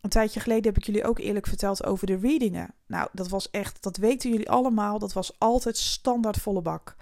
Een 0.00 0.10
tijdje 0.10 0.40
geleden 0.40 0.64
heb 0.64 0.76
ik 0.76 0.84
jullie 0.84 1.04
ook 1.04 1.18
eerlijk 1.18 1.46
verteld 1.46 1.84
over 1.84 2.06
de 2.06 2.16
readingen. 2.16 2.74
Nou, 2.86 3.08
dat 3.12 3.28
was 3.28 3.50
echt, 3.50 3.82
dat 3.82 3.96
weten 3.96 4.30
jullie 4.30 4.50
allemaal, 4.50 4.98
dat 4.98 5.12
was 5.12 5.38
altijd 5.38 5.76
standaard 5.76 6.36
volle 6.36 6.62
bak 6.62 6.96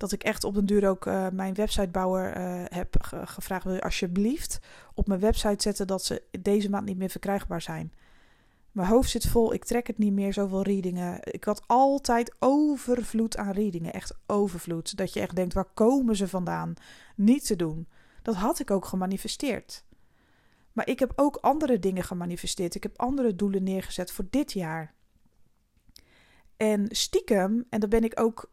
dat 0.00 0.12
ik 0.12 0.22
echt 0.22 0.44
op 0.44 0.54
den 0.54 0.66
duur 0.66 0.88
ook 0.88 1.06
uh, 1.06 1.28
mijn 1.28 1.54
websitebouwer 1.54 2.36
uh, 2.36 2.62
heb 2.64 2.96
gevraagd: 3.24 3.64
wil 3.64 3.74
je 3.74 3.82
alsjeblieft 3.82 4.58
op 4.94 5.06
mijn 5.06 5.20
website 5.20 5.62
zetten 5.62 5.86
dat 5.86 6.04
ze 6.04 6.22
deze 6.40 6.70
maand 6.70 6.86
niet 6.86 6.96
meer 6.96 7.10
verkrijgbaar 7.10 7.62
zijn. 7.62 7.92
Mijn 8.72 8.88
hoofd 8.88 9.10
zit 9.10 9.26
vol, 9.26 9.52
ik 9.52 9.64
trek 9.64 9.86
het 9.86 9.98
niet 9.98 10.12
meer, 10.12 10.32
zoveel 10.32 10.62
readingen. 10.62 11.18
Ik 11.22 11.44
had 11.44 11.62
altijd 11.66 12.34
overvloed 12.38 13.36
aan 13.36 13.52
readingen, 13.52 13.92
echt 13.92 14.18
overvloed. 14.26 14.96
Dat 14.96 15.12
je 15.12 15.20
echt 15.20 15.36
denkt, 15.36 15.54
waar 15.54 15.70
komen 15.74 16.16
ze 16.16 16.28
vandaan? 16.28 16.74
Niet 17.16 17.46
te 17.46 17.56
doen. 17.56 17.88
Dat 18.22 18.34
had 18.34 18.58
ik 18.58 18.70
ook 18.70 18.84
gemanifesteerd. 18.84 19.84
Maar 20.72 20.88
ik 20.88 20.98
heb 20.98 21.12
ook 21.16 21.36
andere 21.36 21.78
dingen 21.78 22.04
gemanifesteerd. 22.04 22.74
Ik 22.74 22.82
heb 22.82 22.98
andere 22.98 23.34
doelen 23.34 23.62
neergezet 23.62 24.12
voor 24.12 24.26
dit 24.30 24.52
jaar. 24.52 24.94
En 26.56 26.86
stiekem, 26.90 27.66
en 27.70 27.80
daar 27.80 27.88
ben 27.88 28.04
ik 28.04 28.20
ook 28.20 28.50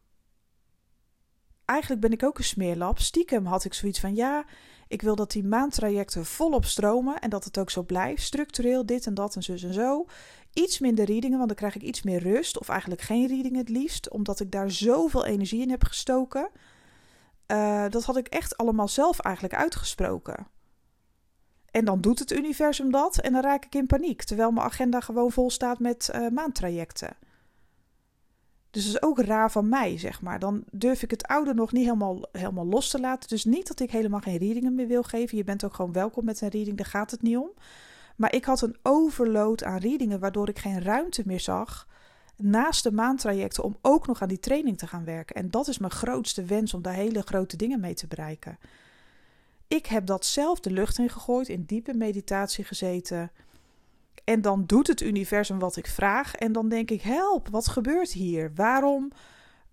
eigenlijk 1.68 2.02
ben 2.02 2.12
ik 2.12 2.24
ook 2.24 2.38
een 2.38 2.44
smeerlap. 2.44 3.00
Stiekem 3.00 3.46
had 3.46 3.66
ik 3.66 3.74
zoiets 3.74 4.00
van 4.00 4.16
ja, 4.16 4.46
ik 4.88 5.02
wil 5.02 5.16
dat 5.16 5.32
die 5.32 5.44
maandtrajecten 5.44 6.26
volop 6.26 6.66
stromen 6.66 7.20
en 7.20 7.30
dat 7.30 7.44
het 7.44 7.58
ook 7.58 7.70
zo 7.70 7.84
blijft. 7.84 8.22
Structureel 8.22 8.86
dit 8.86 9.06
en 9.06 9.14
dat 9.14 9.36
en 9.36 9.44
zus 9.44 9.64
en 9.64 9.74
zo. 9.74 10.06
Iets 10.54 10.80
minder 10.80 11.06
readingen, 11.06 11.38
want 11.38 11.48
dan 11.48 11.58
krijg 11.58 11.76
ik 11.76 11.82
iets 11.82 12.02
meer 12.02 12.20
rust. 12.20 12.60
Of 12.60 12.70
eigenlijk 12.70 13.02
geen 13.02 13.28
reading 13.28 13.56
het 13.56 13.70
liefst, 13.70 14.10
omdat 14.10 14.40
ik 14.40 14.52
daar 14.52 14.72
zoveel 14.72 15.26
energie 15.26 15.62
in 15.62 15.70
heb 15.70 15.84
gestoken. 15.84 16.50
Uh, 17.52 17.86
dat 17.90 18.04
had 18.04 18.18
ik 18.18 18.28
echt 18.28 18.58
allemaal 18.58 18.88
zelf 18.88 19.20
eigenlijk 19.20 19.56
uitgesproken. 19.56 20.48
En 21.72 21.86
dan 21.86 22.02
doet 22.02 22.20
het 22.20 22.32
universum 22.32 22.92
dat 22.92 23.20
en 23.20 23.34
dan 23.34 23.42
raak 23.42 23.66
ik 23.66 23.76
in 23.76 23.88
paniek. 23.88 24.24
Terwijl 24.24 24.52
mijn 24.52 24.66
agenda 24.66 25.00
gewoon 25.00 25.32
vol 25.32 25.50
staat 25.50 25.80
met 25.80 26.12
uh. 26.16 26.28
Dus 28.72 28.86
dat 28.86 28.94
is 28.94 29.02
ook 29.02 29.20
raar 29.20 29.52
van 29.52 29.70
mij, 29.70 29.98
zeg 29.98 30.22
maar. 30.22 30.40
Dan 30.40 30.64
durf 30.72 31.04
ik 31.04 31.12
het 31.12 31.28
oude 31.28 31.54
nog 31.54 31.72
niet 31.72 31.84
helemaal, 31.84 32.22
helemaal 32.32 32.66
los 32.66 32.90
te 32.90 33.00
laten. 33.00 33.30
Dus 33.30 33.46
niet 33.46 33.68
dat 33.68 33.80
ik 33.80 33.92
helemaal 33.92 34.20
geen 34.20 34.38
readingen 34.38 34.76
meer 34.76 34.88
wil 34.88 35.04
geven. 35.04 35.38
Je 35.38 35.44
bent 35.44 35.66
ook 35.66 35.74
gewoon 35.74 35.94
welkom 35.94 36.26
met 36.26 36.42
een 36.42 36.50
reading, 36.50 36.78
daar 36.78 36.86
gaat 36.86 37.12
het 37.12 37.22
niet 37.22 37.38
om. 37.38 37.50
Maar 38.16 38.34
ik 38.34 38.46
had 38.46 38.62
een 38.62 38.78
overload 38.82 39.64
aan 39.64 39.78
readingen, 39.78 40.20
waardoor 40.20 40.50
ik 40.50 40.60
geen 40.60 40.82
ruimte 40.82 41.24
meer 41.26 41.40
zag 41.40 41.88
naast 42.38 42.84
de 42.84 42.92
maandtrajecten 42.92 43.64
om 43.64 43.78
ook 43.82 44.08
nog 44.08 44.22
aan 44.22 44.28
die 44.28 44.40
training 44.40 44.78
te 44.78 44.88
gaan 44.88 45.06
werken. 45.06 45.36
En 45.36 45.50
dat 45.50 45.68
is 45.68 45.78
mijn 45.78 45.92
grootste 45.92 46.44
wens 46.44 46.74
om 46.74 46.82
daar 46.82 46.94
hele 46.94 47.22
grote 47.22 47.58
dingen 47.58 47.80
mee 47.80 47.94
te 47.94 48.08
bereiken. 48.08 48.58
Ik 49.68 49.86
heb 49.86 50.06
dat 50.06 50.26
zelf 50.26 50.60
de 50.60 50.72
lucht 50.72 50.98
in 50.98 51.10
gegooid, 51.10 51.50
in 51.50 51.64
diepe 51.64 51.94
meditatie 51.94 52.64
gezeten. 52.64 53.32
En 54.28 54.42
dan 54.42 54.66
doet 54.66 54.88
het 54.88 55.02
universum 55.02 55.60
wat 55.60 55.76
ik 55.76 55.88
vraag. 55.88 56.36
En 56.36 56.52
dan 56.52 56.70
denk 56.70 56.92
ik: 56.92 57.02
help, 57.02 57.48
wat 57.50 57.68
gebeurt 57.68 58.12
hier? 58.12 58.52
Waarom 58.56 59.12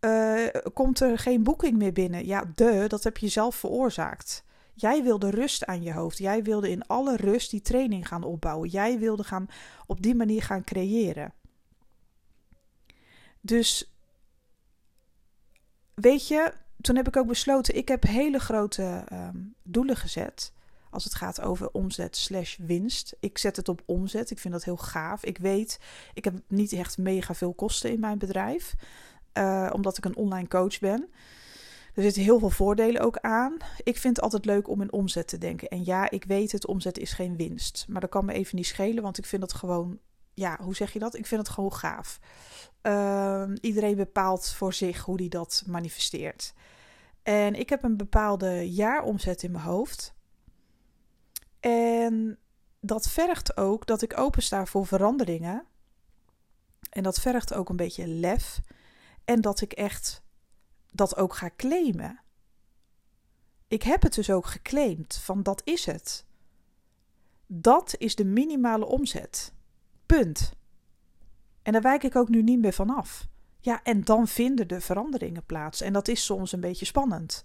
uh, 0.00 0.46
komt 0.74 1.00
er 1.00 1.18
geen 1.18 1.42
boeking 1.42 1.76
meer 1.76 1.92
binnen? 1.92 2.26
Ja, 2.26 2.44
de, 2.54 2.84
dat 2.88 3.04
heb 3.04 3.16
je 3.16 3.28
zelf 3.28 3.54
veroorzaakt. 3.54 4.44
Jij 4.74 5.02
wilde 5.02 5.30
rust 5.30 5.66
aan 5.66 5.82
je 5.82 5.92
hoofd. 5.92 6.18
Jij 6.18 6.42
wilde 6.42 6.70
in 6.70 6.86
alle 6.86 7.16
rust 7.16 7.50
die 7.50 7.60
training 7.60 8.08
gaan 8.08 8.22
opbouwen. 8.22 8.68
Jij 8.68 8.98
wilde 8.98 9.24
gaan 9.24 9.46
op 9.86 10.02
die 10.02 10.14
manier 10.14 10.42
gaan 10.42 10.64
creëren. 10.64 11.32
Dus 13.40 13.94
weet 15.94 16.28
je, 16.28 16.52
toen 16.80 16.96
heb 16.96 17.08
ik 17.08 17.16
ook 17.16 17.26
besloten, 17.26 17.76
ik 17.76 17.88
heb 17.88 18.02
hele 18.02 18.38
grote 18.38 19.04
um, 19.12 19.54
doelen 19.62 19.96
gezet. 19.96 20.52
Als 20.94 21.04
het 21.04 21.14
gaat 21.14 21.40
over 21.40 21.70
omzet 21.70 22.16
slash 22.16 22.56
winst. 22.56 23.16
Ik 23.20 23.38
zet 23.38 23.56
het 23.56 23.68
op 23.68 23.82
omzet. 23.86 24.30
Ik 24.30 24.38
vind 24.38 24.54
dat 24.54 24.64
heel 24.64 24.76
gaaf. 24.76 25.24
Ik 25.24 25.38
weet, 25.38 25.78
ik 26.12 26.24
heb 26.24 26.34
niet 26.48 26.72
echt 26.72 26.98
mega 26.98 27.34
veel 27.34 27.54
kosten 27.54 27.90
in 27.90 28.00
mijn 28.00 28.18
bedrijf. 28.18 28.74
Uh, 29.38 29.70
omdat 29.72 29.98
ik 29.98 30.04
een 30.04 30.16
online 30.16 30.48
coach 30.48 30.78
ben. 30.78 31.08
Er 31.94 32.02
zitten 32.02 32.22
heel 32.22 32.38
veel 32.38 32.50
voordelen 32.50 33.02
ook 33.02 33.18
aan. 33.18 33.56
Ik 33.82 33.96
vind 33.96 34.16
het 34.16 34.24
altijd 34.24 34.44
leuk 34.44 34.68
om 34.68 34.80
in 34.80 34.92
omzet 34.92 35.28
te 35.28 35.38
denken. 35.38 35.68
En 35.68 35.84
ja, 35.84 36.10
ik 36.10 36.24
weet 36.24 36.52
het, 36.52 36.66
omzet 36.66 36.98
is 36.98 37.12
geen 37.12 37.36
winst. 37.36 37.84
Maar 37.88 38.00
dat 38.00 38.10
kan 38.10 38.24
me 38.24 38.32
even 38.32 38.56
niet 38.56 38.66
schelen, 38.66 39.02
want 39.02 39.18
ik 39.18 39.26
vind 39.26 39.42
het 39.42 39.52
gewoon... 39.52 39.98
Ja, 40.34 40.58
hoe 40.62 40.74
zeg 40.74 40.92
je 40.92 40.98
dat? 40.98 41.14
Ik 41.14 41.26
vind 41.26 41.40
het 41.40 41.50
gewoon 41.50 41.72
gaaf. 41.72 42.20
Uh, 42.82 43.50
iedereen 43.60 43.96
bepaalt 43.96 44.48
voor 44.48 44.72
zich 44.72 45.00
hoe 45.00 45.16
die 45.16 45.28
dat 45.28 45.62
manifesteert. 45.66 46.54
En 47.22 47.54
ik 47.54 47.68
heb 47.68 47.82
een 47.82 47.96
bepaalde 47.96 48.72
jaaromzet 48.72 49.42
in 49.42 49.50
mijn 49.50 49.64
hoofd. 49.64 50.14
En 51.70 52.38
dat 52.80 53.08
vergt 53.08 53.56
ook 53.56 53.86
dat 53.86 54.02
ik 54.02 54.18
opensta 54.18 54.66
voor 54.66 54.86
veranderingen. 54.86 55.64
En 56.90 57.02
dat 57.02 57.20
vergt 57.20 57.54
ook 57.54 57.68
een 57.68 57.76
beetje 57.76 58.06
lef. 58.06 58.60
En 59.24 59.40
dat 59.40 59.60
ik 59.60 59.72
echt 59.72 60.22
dat 60.92 61.16
ook 61.16 61.34
ga 61.34 61.50
claimen. 61.56 62.20
Ik 63.68 63.82
heb 63.82 64.02
het 64.02 64.14
dus 64.14 64.30
ook 64.30 64.46
geclaimd 64.46 65.16
van 65.16 65.42
dat 65.42 65.62
is 65.64 65.86
het. 65.86 66.24
Dat 67.46 67.94
is 67.98 68.14
de 68.14 68.24
minimale 68.24 68.86
omzet. 68.86 69.52
Punt. 70.06 70.52
En 71.62 71.72
daar 71.72 71.82
wijk 71.82 72.02
ik 72.02 72.16
ook 72.16 72.28
nu 72.28 72.42
niet 72.42 72.60
meer 72.60 72.72
van 72.72 72.90
af. 72.90 73.26
Ja, 73.60 73.82
en 73.82 74.04
dan 74.04 74.28
vinden 74.28 74.68
de 74.68 74.80
veranderingen 74.80 75.44
plaats. 75.44 75.80
En 75.80 75.92
dat 75.92 76.08
is 76.08 76.24
soms 76.24 76.52
een 76.52 76.60
beetje 76.60 76.86
spannend. 76.86 77.42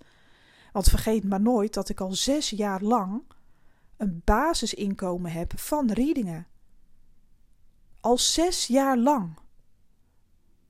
Want 0.72 0.90
vergeet 0.90 1.24
maar 1.24 1.42
nooit 1.42 1.74
dat 1.74 1.90
ik 1.90 2.02
al 2.02 2.14
zes 2.14 2.50
jaar 2.50 2.82
lang 2.82 3.24
een 4.00 4.22
basisinkomen 4.26 5.32
heb 5.32 5.60
van 5.60 5.92
readingen. 5.92 6.48
Al 8.00 8.18
zes 8.18 8.68
jaar 8.68 8.98
lang 8.98 9.38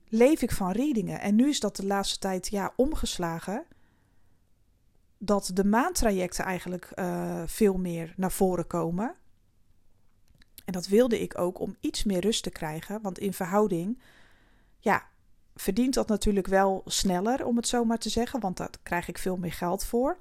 leef 0.08 0.42
ik 0.42 0.50
van 0.50 0.70
readingen. 0.70 1.20
En 1.20 1.34
nu 1.34 1.48
is 1.48 1.60
dat 1.60 1.76
de 1.76 1.86
laatste 1.86 2.18
tijd 2.18 2.48
ja 2.48 2.72
omgeslagen. 2.76 3.64
Dat 5.18 5.50
de 5.54 5.64
maantrajecten 5.64 6.44
eigenlijk 6.44 6.92
uh, 6.94 7.42
veel 7.46 7.78
meer 7.78 8.14
naar 8.16 8.32
voren 8.32 8.66
komen. 8.66 9.14
En 10.64 10.72
dat 10.72 10.86
wilde 10.86 11.20
ik 11.20 11.38
ook 11.38 11.58
om 11.58 11.76
iets 11.80 12.04
meer 12.04 12.20
rust 12.20 12.42
te 12.42 12.50
krijgen. 12.50 13.02
Want 13.02 13.18
in 13.18 13.32
verhouding, 13.32 14.02
ja, 14.78 15.08
verdient 15.54 15.94
dat 15.94 16.08
natuurlijk 16.08 16.46
wel 16.46 16.82
sneller, 16.84 17.44
om 17.44 17.56
het 17.56 17.68
zo 17.68 17.84
maar 17.84 17.98
te 17.98 18.08
zeggen. 18.08 18.40
Want 18.40 18.56
daar 18.56 18.70
krijg 18.82 19.08
ik 19.08 19.18
veel 19.18 19.36
meer 19.36 19.52
geld 19.52 19.84
voor. 19.84 20.18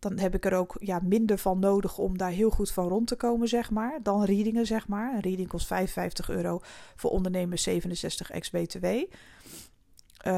Dan 0.00 0.18
heb 0.18 0.34
ik 0.34 0.44
er 0.44 0.54
ook 0.54 0.76
ja, 0.78 1.00
minder 1.02 1.38
van 1.38 1.58
nodig 1.58 1.98
om 1.98 2.18
daar 2.18 2.30
heel 2.30 2.50
goed 2.50 2.70
van 2.70 2.88
rond 2.88 3.06
te 3.06 3.16
komen, 3.16 3.48
zeg 3.48 3.70
maar. 3.70 3.98
Dan 4.02 4.24
readingen, 4.24 4.66
zeg 4.66 4.88
maar. 4.88 5.14
Een 5.14 5.20
reading 5.20 5.48
kost 5.48 5.66
55 5.66 6.30
euro 6.30 6.60
voor 6.96 7.10
ondernemers 7.10 7.62
67 7.62 8.30
ex-BTW. 8.30 8.86
Uh, 8.86 10.32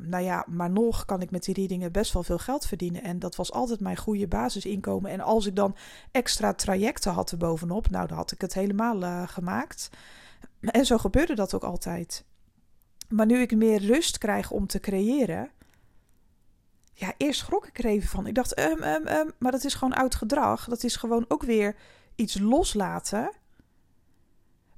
nou 0.00 0.24
ja, 0.24 0.44
maar 0.48 0.70
nog 0.70 1.04
kan 1.04 1.22
ik 1.22 1.30
met 1.30 1.44
die 1.44 1.54
readingen 1.54 1.92
best 1.92 2.12
wel 2.12 2.22
veel 2.22 2.38
geld 2.38 2.66
verdienen. 2.66 3.02
En 3.02 3.18
dat 3.18 3.36
was 3.36 3.52
altijd 3.52 3.80
mijn 3.80 3.96
goede 3.96 4.28
basisinkomen. 4.28 5.10
En 5.10 5.20
als 5.20 5.46
ik 5.46 5.56
dan 5.56 5.76
extra 6.10 6.54
trajecten 6.54 7.12
had 7.12 7.30
erbovenop, 7.30 7.90
nou 7.90 8.06
dan 8.06 8.16
had 8.16 8.32
ik 8.32 8.40
het 8.40 8.54
helemaal 8.54 9.02
uh, 9.02 9.28
gemaakt. 9.28 9.90
En 10.60 10.86
zo 10.86 10.98
gebeurde 10.98 11.34
dat 11.34 11.54
ook 11.54 11.64
altijd. 11.64 12.24
Maar 13.08 13.26
nu 13.26 13.40
ik 13.40 13.56
meer 13.56 13.86
rust 13.86 14.18
krijg 14.18 14.50
om 14.50 14.66
te 14.66 14.80
creëren, 14.80 15.50
ja, 17.00 17.14
eerst 17.16 17.40
schrok 17.40 17.66
ik 17.66 17.78
er 17.78 17.84
even 17.84 18.08
van. 18.08 18.26
Ik 18.26 18.34
dacht, 18.34 18.58
um, 18.58 18.82
um, 18.82 19.08
um, 19.08 19.30
maar 19.38 19.52
dat 19.52 19.64
is 19.64 19.74
gewoon 19.74 19.94
oud 19.94 20.14
gedrag. 20.14 20.64
Dat 20.64 20.84
is 20.84 20.96
gewoon 20.96 21.24
ook 21.28 21.42
weer 21.42 21.76
iets 22.14 22.38
loslaten. 22.38 23.30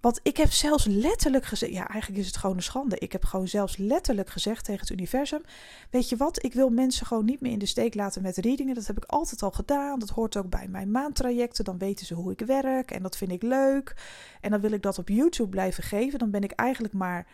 Want 0.00 0.20
ik 0.22 0.36
heb 0.36 0.50
zelfs 0.50 0.84
letterlijk 0.84 1.44
gezegd, 1.44 1.72
ja, 1.72 1.88
eigenlijk 1.88 2.20
is 2.20 2.26
het 2.26 2.36
gewoon 2.36 2.56
een 2.56 2.62
schande. 2.62 2.98
Ik 2.98 3.12
heb 3.12 3.24
gewoon 3.24 3.48
zelfs 3.48 3.76
letterlijk 3.76 4.28
gezegd 4.28 4.64
tegen 4.64 4.80
het 4.80 4.90
universum: 4.90 5.42
Weet 5.90 6.08
je 6.08 6.16
wat, 6.16 6.44
ik 6.44 6.54
wil 6.54 6.68
mensen 6.68 7.06
gewoon 7.06 7.24
niet 7.24 7.40
meer 7.40 7.52
in 7.52 7.58
de 7.58 7.66
steek 7.66 7.94
laten 7.94 8.22
met 8.22 8.36
readingen. 8.36 8.74
Dat 8.74 8.86
heb 8.86 8.96
ik 8.96 9.04
altijd 9.04 9.42
al 9.42 9.50
gedaan. 9.50 9.98
Dat 9.98 10.08
hoort 10.08 10.36
ook 10.36 10.48
bij 10.50 10.68
mijn 10.68 10.90
maandtrajecten. 10.90 11.64
Dan 11.64 11.78
weten 11.78 12.06
ze 12.06 12.14
hoe 12.14 12.32
ik 12.32 12.40
werk 12.40 12.90
en 12.90 13.02
dat 13.02 13.16
vind 13.16 13.32
ik 13.32 13.42
leuk. 13.42 13.96
En 14.40 14.50
dan 14.50 14.60
wil 14.60 14.72
ik 14.72 14.82
dat 14.82 14.98
op 14.98 15.08
YouTube 15.08 15.48
blijven 15.48 15.82
geven. 15.82 16.18
Dan 16.18 16.30
ben 16.30 16.42
ik 16.42 16.52
eigenlijk 16.52 16.94
maar 16.94 17.26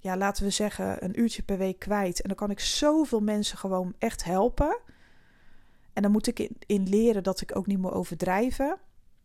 ja, 0.00 0.16
laten 0.16 0.44
we 0.44 0.50
zeggen, 0.50 1.04
een 1.04 1.20
uurtje 1.20 1.42
per 1.42 1.58
week 1.58 1.78
kwijt. 1.78 2.20
En 2.20 2.28
dan 2.28 2.36
kan 2.36 2.50
ik 2.50 2.60
zoveel 2.60 3.20
mensen 3.20 3.58
gewoon 3.58 3.94
echt 3.98 4.24
helpen. 4.24 4.78
En 5.92 6.02
dan 6.02 6.10
moet 6.10 6.26
ik 6.26 6.50
in, 6.66 6.88
leren 6.88 7.22
dat 7.22 7.40
ik 7.40 7.56
ook 7.56 7.66
niet 7.66 7.78
moet 7.78 7.92
overdrijven. 7.92 8.78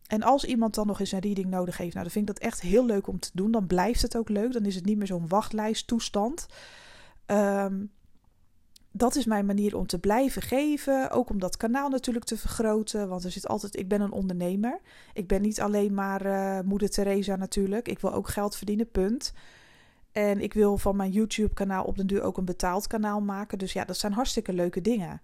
En 0.06 0.22
als 0.22 0.44
iemand 0.44 0.74
dan 0.74 0.86
nog 0.86 1.00
eens 1.00 1.12
een 1.12 1.20
reading 1.20 1.46
nodig 1.46 1.76
heeft, 1.76 1.92
nou, 1.92 2.04
dan 2.04 2.12
vind 2.12 2.28
ik 2.28 2.34
dat 2.34 2.44
echt 2.44 2.60
heel 2.60 2.86
leuk 2.86 3.06
om 3.06 3.18
te 3.18 3.30
doen. 3.32 3.50
Dan 3.50 3.66
blijft 3.66 4.02
het 4.02 4.16
ook 4.16 4.28
leuk. 4.28 4.52
Dan 4.52 4.64
is 4.64 4.74
het 4.74 4.84
niet 4.84 4.96
meer 4.96 5.06
zo'n 5.06 5.28
wachtlijsttoestand. 5.28 6.46
Um, 7.26 7.90
dat 8.92 9.16
is 9.16 9.24
mijn 9.24 9.46
manier 9.46 9.76
om 9.76 9.86
te 9.86 9.98
blijven 9.98 10.42
geven. 10.42 11.10
Ook 11.10 11.30
om 11.30 11.38
dat 11.38 11.56
kanaal 11.56 11.88
natuurlijk 11.88 12.24
te 12.24 12.38
vergroten. 12.38 13.08
Want 13.08 13.24
er 13.24 13.30
zit 13.30 13.48
altijd. 13.48 13.76
Ik 13.76 13.88
ben 13.88 14.00
een 14.00 14.12
ondernemer. 14.12 14.80
Ik 15.12 15.26
ben 15.26 15.42
niet 15.42 15.60
alleen 15.60 15.94
maar 15.94 16.26
uh, 16.26 16.60
moeder 16.60 16.90
Teresa 16.90 17.36
natuurlijk. 17.36 17.88
Ik 17.88 17.98
wil 17.98 18.12
ook 18.12 18.28
geld 18.28 18.56
verdienen. 18.56 18.90
Punt. 18.90 19.32
En 20.16 20.40
ik 20.40 20.54
wil 20.54 20.78
van 20.78 20.96
mijn 20.96 21.10
YouTube-kanaal 21.10 21.84
op 21.84 21.96
den 21.96 22.06
duur 22.06 22.22
ook 22.22 22.36
een 22.36 22.44
betaald 22.44 22.86
kanaal 22.86 23.20
maken. 23.20 23.58
Dus 23.58 23.72
ja, 23.72 23.84
dat 23.84 23.98
zijn 23.98 24.12
hartstikke 24.12 24.52
leuke 24.52 24.80
dingen. 24.80 25.22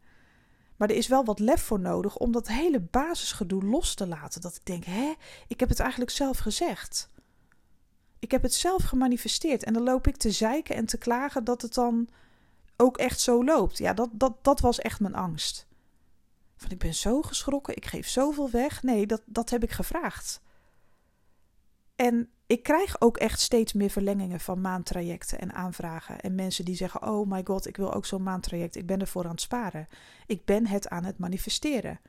Maar 0.77 0.91
er 0.91 0.97
is 0.97 1.07
wel 1.07 1.25
wat 1.25 1.39
lef 1.39 1.63
voor 1.63 1.81
nodig 1.81 2.17
om 2.17 2.33
dat 2.33 2.49
hele 2.49 2.81
basisgedoe 2.81 3.65
los 3.65 3.95
te 3.95 4.07
laten. 4.07 4.41
Dat 4.41 4.57
ik 4.57 4.67
denk, 4.67 4.85
hè, 4.85 5.15
ik 5.47 5.61
heb 5.61 5.69
het 5.69 5.81
eigenlijk 5.81 6.11
zelf 6.11 6.39
gezegd. 6.39 7.09
Ik 8.19 8.31
heb 8.31 8.43
het 8.43 8.55
zelf 8.55 8.83
gemanifesteerd. 8.83 9.65
En 9.65 9.73
dan 9.73 9.83
loop 9.83 10.07
ik 10.07 10.17
te 10.17 10.31
zeiken 10.31 10.77
en 10.77 10.87
te 10.87 10.99
klagen 10.99 11.45
dat 11.45 11.63
het 11.63 11.75
dan 11.75 12.09
ook 12.77 12.97
echt 12.97 13.21
zo 13.21 13.45
loopt. 13.45 13.79
Ja, 13.79 13.93
dat, 13.93 14.09
dat, 14.13 14.37
dat 14.43 14.61
was 14.61 14.79
echt 14.79 15.01
mijn 15.01 15.15
angst. 15.15 15.67
Van 16.57 16.71
ik 16.71 16.79
ben 16.79 16.95
zo 16.95 17.23
geschrokken, 17.23 17.77
ik 17.77 17.87
geef 17.87 18.09
zoveel 18.09 18.51
weg. 18.51 18.83
Nee, 18.83 19.07
dat, 19.07 19.23
dat 19.25 19.51
heb 19.51 19.63
ik 19.63 19.71
gevraagd. 19.71 20.41
En 21.97 22.31
ik 22.47 22.63
krijg 22.63 23.01
ook 23.01 23.17
echt 23.17 23.41
steeds 23.41 23.73
meer 23.73 23.91
verlengingen 23.91 24.41
van 24.41 24.61
maandtrajecten 24.61 25.39
en 25.39 25.53
aanvragen. 25.53 26.21
En 26.21 26.35
mensen 26.35 26.65
die 26.65 26.75
zeggen: 26.75 27.03
Oh 27.09 27.31
my 27.31 27.41
god, 27.45 27.67
ik 27.67 27.77
wil 27.77 27.93
ook 27.93 28.07
zo'n 28.07 28.23
maandtraject. 28.23 28.77
Ik 28.77 28.87
ben 28.87 29.01
ervoor 29.01 29.25
aan 29.25 29.31
het 29.31 29.41
sparen. 29.41 29.89
Ik 30.27 30.45
ben 30.45 30.67
het 30.67 30.89
aan 30.89 31.05
het 31.05 31.19
manifesteren. 31.19 32.01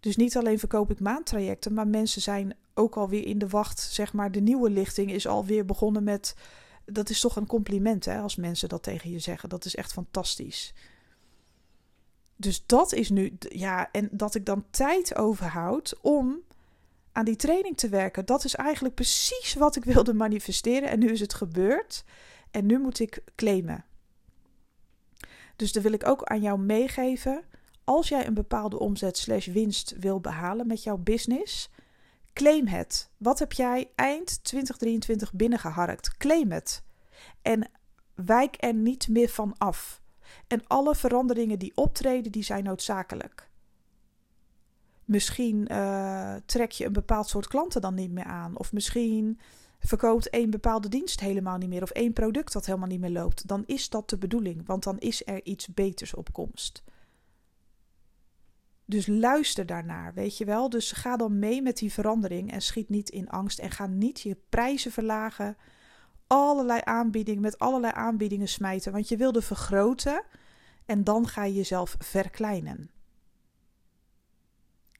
Dus 0.00 0.16
niet 0.16 0.36
alleen 0.36 0.58
verkoop 0.58 0.90
ik 0.90 1.00
maandtrajecten, 1.00 1.74
maar 1.74 1.88
mensen 1.88 2.22
zijn 2.22 2.56
ook 2.74 2.96
alweer 2.96 3.26
in 3.26 3.38
de 3.38 3.48
wacht. 3.48 3.80
Zeg 3.80 4.12
maar, 4.12 4.32
de 4.32 4.40
nieuwe 4.40 4.70
lichting 4.70 5.12
is 5.12 5.26
alweer 5.26 5.64
begonnen 5.64 6.04
met. 6.04 6.36
Dat 6.84 7.10
is 7.10 7.20
toch 7.20 7.36
een 7.36 7.46
compliment 7.46 8.04
hè, 8.04 8.18
als 8.18 8.36
mensen 8.36 8.68
dat 8.68 8.82
tegen 8.82 9.10
je 9.10 9.18
zeggen. 9.18 9.48
Dat 9.48 9.64
is 9.64 9.74
echt 9.74 9.92
fantastisch. 9.92 10.74
Dus 12.36 12.66
dat 12.66 12.92
is 12.92 13.10
nu, 13.10 13.36
ja, 13.38 13.90
en 13.92 14.08
dat 14.12 14.34
ik 14.34 14.46
dan 14.46 14.64
tijd 14.70 15.16
overhoud 15.16 15.98
om 16.00 16.42
aan 17.14 17.24
die 17.24 17.36
training 17.36 17.76
te 17.76 17.88
werken. 17.88 18.26
Dat 18.26 18.44
is 18.44 18.54
eigenlijk 18.54 18.94
precies 18.94 19.54
wat 19.54 19.76
ik 19.76 19.84
wilde 19.84 20.14
manifesteren. 20.14 20.88
En 20.88 20.98
nu 20.98 21.10
is 21.10 21.20
het 21.20 21.34
gebeurd. 21.34 22.04
En 22.50 22.66
nu 22.66 22.78
moet 22.78 22.98
ik 22.98 23.22
claimen. 23.34 23.84
Dus 25.56 25.72
dat 25.72 25.82
wil 25.82 25.92
ik 25.92 26.06
ook 26.06 26.24
aan 26.24 26.40
jou 26.40 26.58
meegeven. 26.58 27.44
Als 27.84 28.08
jij 28.08 28.26
een 28.26 28.34
bepaalde 28.34 28.78
omzet 28.78 29.18
slash 29.18 29.46
winst 29.46 29.94
wil 29.98 30.20
behalen 30.20 30.66
met 30.66 30.82
jouw 30.82 30.96
business, 30.96 31.70
claim 32.32 32.66
het. 32.66 33.10
Wat 33.16 33.38
heb 33.38 33.52
jij 33.52 33.90
eind 33.94 34.44
2023 34.44 35.32
binnengeharkt? 35.32 36.16
Claim 36.16 36.52
het. 36.52 36.82
En 37.42 37.70
wijk 38.14 38.56
er 38.58 38.74
niet 38.74 39.08
meer 39.08 39.28
van 39.28 39.54
af. 39.58 40.02
En 40.46 40.66
alle 40.66 40.94
veranderingen 40.94 41.58
die 41.58 41.72
optreden, 41.74 42.32
die 42.32 42.42
zijn 42.42 42.64
noodzakelijk. 42.64 43.48
Misschien 45.04 45.68
uh, 45.72 46.34
trek 46.46 46.70
je 46.70 46.84
een 46.84 46.92
bepaald 46.92 47.28
soort 47.28 47.46
klanten 47.46 47.80
dan 47.80 47.94
niet 47.94 48.10
meer 48.10 48.24
aan. 48.24 48.58
Of 48.58 48.72
misschien 48.72 49.40
verkoopt 49.78 50.30
één 50.30 50.50
bepaalde 50.50 50.88
dienst 50.88 51.20
helemaal 51.20 51.58
niet 51.58 51.68
meer. 51.68 51.82
Of 51.82 51.90
één 51.90 52.12
product 52.12 52.52
dat 52.52 52.66
helemaal 52.66 52.88
niet 52.88 53.00
meer 53.00 53.10
loopt. 53.10 53.48
Dan 53.48 53.62
is 53.66 53.88
dat 53.88 54.10
de 54.10 54.18
bedoeling. 54.18 54.66
Want 54.66 54.82
dan 54.82 54.98
is 54.98 55.26
er 55.26 55.44
iets 55.44 55.66
beters 55.68 56.14
op 56.14 56.32
komst. 56.32 56.84
Dus 58.86 59.06
luister 59.06 59.66
daarnaar, 59.66 60.14
weet 60.14 60.38
je 60.38 60.44
wel. 60.44 60.68
Dus 60.68 60.92
ga 60.92 61.16
dan 61.16 61.38
mee 61.38 61.62
met 61.62 61.76
die 61.76 61.92
verandering 61.92 62.52
en 62.52 62.62
schiet 62.62 62.88
niet 62.88 63.08
in 63.08 63.28
angst 63.28 63.58
en 63.58 63.70
ga 63.70 63.86
niet 63.86 64.20
je 64.20 64.36
prijzen 64.48 64.92
verlagen. 64.92 65.56
Allerlei 66.26 66.80
aanbiedingen, 66.84 67.42
met 67.42 67.58
allerlei 67.58 67.92
aanbiedingen 67.96 68.48
smijten, 68.48 68.92
want 68.92 69.08
je 69.08 69.16
wilde 69.16 69.42
vergroten 69.42 70.22
en 70.86 71.04
dan 71.04 71.28
ga 71.28 71.44
je 71.44 71.54
jezelf 71.54 71.96
verkleinen. 71.98 72.90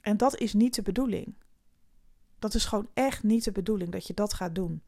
En 0.04 0.16
dat 0.16 0.36
is 0.36 0.52
niet 0.52 0.74
de 0.74 0.82
bedoeling. 0.82 1.34
Dat 2.38 2.54
is 2.54 2.64
gewoon 2.64 2.88
echt 2.94 3.22
niet 3.22 3.44
de 3.44 3.52
bedoeling 3.52 3.90
dat 3.90 4.06
je 4.06 4.14
dat 4.14 4.34
gaat 4.34 4.54
doen. 4.54 4.82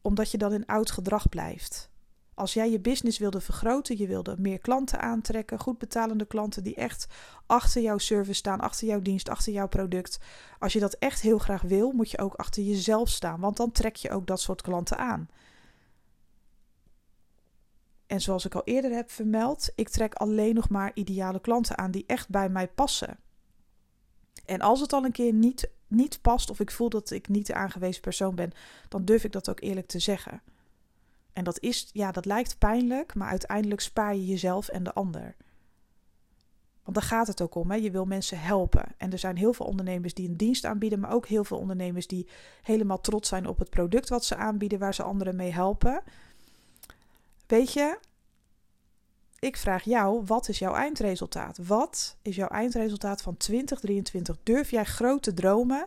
Omdat 0.00 0.30
je 0.30 0.38
dan 0.38 0.52
in 0.52 0.66
oud 0.66 0.90
gedrag 0.90 1.28
blijft. 1.28 1.90
Als 2.34 2.54
jij 2.54 2.70
je 2.70 2.80
business 2.80 3.18
wilde 3.18 3.40
vergroten, 3.40 3.98
je 3.98 4.06
wilde 4.06 4.36
meer 4.38 4.58
klanten 4.58 5.00
aantrekken, 5.00 5.58
goed 5.58 5.78
betalende 5.78 6.24
klanten 6.24 6.62
die 6.62 6.74
echt 6.74 7.06
achter 7.46 7.82
jouw 7.82 7.98
service 7.98 8.34
staan, 8.34 8.60
achter 8.60 8.86
jouw 8.86 9.00
dienst, 9.00 9.28
achter 9.28 9.52
jouw 9.52 9.68
product. 9.68 10.18
Als 10.58 10.72
je 10.72 10.80
dat 10.80 10.94
echt 10.94 11.20
heel 11.20 11.38
graag 11.38 11.62
wil, 11.62 11.92
moet 11.92 12.10
je 12.10 12.18
ook 12.18 12.34
achter 12.34 12.62
jezelf 12.62 13.08
staan, 13.08 13.40
want 13.40 13.56
dan 13.56 13.72
trek 13.72 13.96
je 13.96 14.10
ook 14.10 14.26
dat 14.26 14.40
soort 14.40 14.62
klanten 14.62 14.98
aan. 14.98 15.28
En 18.06 18.20
zoals 18.20 18.44
ik 18.44 18.54
al 18.54 18.64
eerder 18.64 18.90
heb 18.90 19.10
vermeld, 19.10 19.72
ik 19.74 19.88
trek 19.88 20.14
alleen 20.14 20.54
nog 20.54 20.68
maar 20.68 20.90
ideale 20.94 21.40
klanten 21.40 21.78
aan 21.78 21.90
die 21.90 22.04
echt 22.06 22.28
bij 22.28 22.48
mij 22.48 22.68
passen. 22.68 23.18
En 24.44 24.60
als 24.60 24.80
het 24.80 24.92
al 24.92 25.04
een 25.04 25.12
keer 25.12 25.32
niet, 25.32 25.70
niet 25.86 26.18
past 26.22 26.50
of 26.50 26.60
ik 26.60 26.70
voel 26.70 26.88
dat 26.88 27.10
ik 27.10 27.28
niet 27.28 27.46
de 27.46 27.54
aangewezen 27.54 28.02
persoon 28.02 28.34
ben, 28.34 28.52
dan 28.88 29.04
durf 29.04 29.24
ik 29.24 29.32
dat 29.32 29.50
ook 29.50 29.60
eerlijk 29.60 29.86
te 29.86 29.98
zeggen. 29.98 30.42
En 31.32 31.44
dat 31.44 31.60
is, 31.60 31.90
ja, 31.92 32.12
dat 32.12 32.24
lijkt 32.24 32.58
pijnlijk, 32.58 33.14
maar 33.14 33.28
uiteindelijk 33.28 33.80
spaar 33.80 34.14
je 34.14 34.26
jezelf 34.26 34.68
en 34.68 34.82
de 34.82 34.92
ander. 34.92 35.36
Want 36.82 36.96
daar 36.96 37.06
gaat 37.06 37.26
het 37.26 37.40
ook 37.40 37.54
om. 37.54 37.70
Hè? 37.70 37.76
Je 37.76 37.90
wil 37.90 38.04
mensen 38.04 38.40
helpen. 38.40 38.84
En 38.96 39.12
er 39.12 39.18
zijn 39.18 39.36
heel 39.36 39.52
veel 39.52 39.66
ondernemers 39.66 40.14
die 40.14 40.28
een 40.28 40.36
dienst 40.36 40.64
aanbieden, 40.64 41.00
maar 41.00 41.12
ook 41.12 41.26
heel 41.26 41.44
veel 41.44 41.58
ondernemers 41.58 42.06
die 42.06 42.28
helemaal 42.62 43.00
trots 43.00 43.28
zijn 43.28 43.46
op 43.46 43.58
het 43.58 43.70
product 43.70 44.08
wat 44.08 44.24
ze 44.24 44.36
aanbieden, 44.36 44.78
waar 44.78 44.94
ze 44.94 45.02
anderen 45.02 45.36
mee 45.36 45.52
helpen. 45.52 46.02
Weet 47.46 47.72
je, 47.72 47.98
ik 49.42 49.56
vraag 49.56 49.84
jou, 49.84 50.22
wat 50.24 50.48
is 50.48 50.58
jouw 50.58 50.74
eindresultaat? 50.74 51.58
Wat 51.66 52.16
is 52.22 52.36
jouw 52.36 52.48
eindresultaat 52.48 53.22
van 53.22 53.36
2023? 53.36 54.36
Durf 54.42 54.70
jij 54.70 54.84
grote 54.84 55.34
dromen 55.34 55.86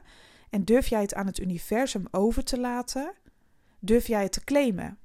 en 0.50 0.66
durf 0.66 0.88
jij 0.88 1.02
het 1.02 1.14
aan 1.14 1.26
het 1.26 1.40
universum 1.40 2.06
over 2.12 2.44
te 2.44 2.60
laten? 2.60 3.14
Durf 3.80 4.08
jij 4.08 4.24
het 4.24 4.32
te 4.32 4.44
claimen? 4.44 4.98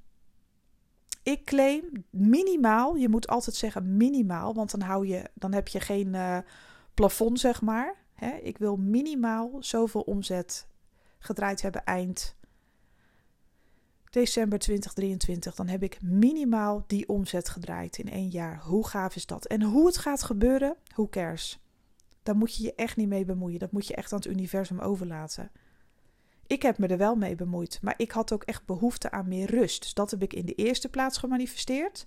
Ik 1.23 1.45
claim 1.45 2.05
minimaal, 2.09 2.95
je 2.95 3.09
moet 3.09 3.27
altijd 3.27 3.55
zeggen 3.55 3.97
minimaal, 3.97 4.53
want 4.53 4.71
dan, 4.71 4.81
hou 4.81 5.07
je, 5.07 5.23
dan 5.33 5.53
heb 5.53 5.67
je 5.67 5.79
geen 5.79 6.13
uh, 6.13 6.37
plafond, 6.93 7.39
zeg 7.39 7.61
maar. 7.61 7.95
Ik 8.41 8.57
wil 8.57 8.75
minimaal 8.75 9.57
zoveel 9.59 10.01
omzet 10.01 10.67
gedraaid 11.19 11.61
hebben 11.61 11.85
eind 11.85 12.35
december 14.11 14.59
2023. 14.59 15.55
Dan 15.55 15.67
heb 15.67 15.83
ik 15.83 16.01
minimaal 16.01 16.83
die 16.87 17.07
omzet 17.07 17.49
gedraaid 17.49 17.97
in 17.97 18.09
één 18.09 18.29
jaar. 18.29 18.61
Hoe 18.61 18.87
gaaf 18.87 19.15
is 19.15 19.25
dat? 19.25 19.45
En 19.45 19.61
hoe 19.61 19.85
het 19.85 19.97
gaat 19.97 20.23
gebeuren, 20.23 20.75
who 20.87 21.07
cares? 21.09 21.59
Daar 22.23 22.35
moet 22.35 22.55
je 22.55 22.63
je 22.63 22.75
echt 22.75 22.97
niet 22.97 23.07
mee 23.07 23.25
bemoeien. 23.25 23.59
Dat 23.59 23.71
moet 23.71 23.87
je 23.87 23.95
echt 23.95 24.11
aan 24.13 24.19
het 24.19 24.27
universum 24.27 24.79
overlaten. 24.79 25.51
Ik 26.47 26.61
heb 26.61 26.77
me 26.77 26.87
er 26.87 26.97
wel 26.97 27.15
mee 27.15 27.35
bemoeid, 27.35 27.79
maar 27.81 27.93
ik 27.97 28.11
had 28.11 28.31
ook 28.31 28.43
echt 28.43 28.65
behoefte 28.65 29.11
aan 29.11 29.27
meer 29.27 29.49
rust. 29.49 29.81
Dus 29.81 29.93
dat 29.93 30.11
heb 30.11 30.21
ik 30.21 30.33
in 30.33 30.45
de 30.45 30.55
eerste 30.55 30.89
plaats 30.89 31.17
gemanifesteerd. 31.17 32.05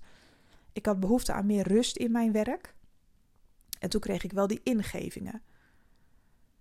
Ik 0.73 0.87
had 0.87 1.01
behoefte 1.01 1.33
aan 1.33 1.47
meer 1.47 1.69
rust 1.69 1.97
in 1.97 2.13
mijn 2.13 2.33
werk. 2.33 2.75
En 3.79 3.91
toen 3.91 4.01
kreeg 4.01 4.25
ik 4.25 4.33
wel 4.33 4.47
die 4.47 4.61
ingevingen. 4.63 5.43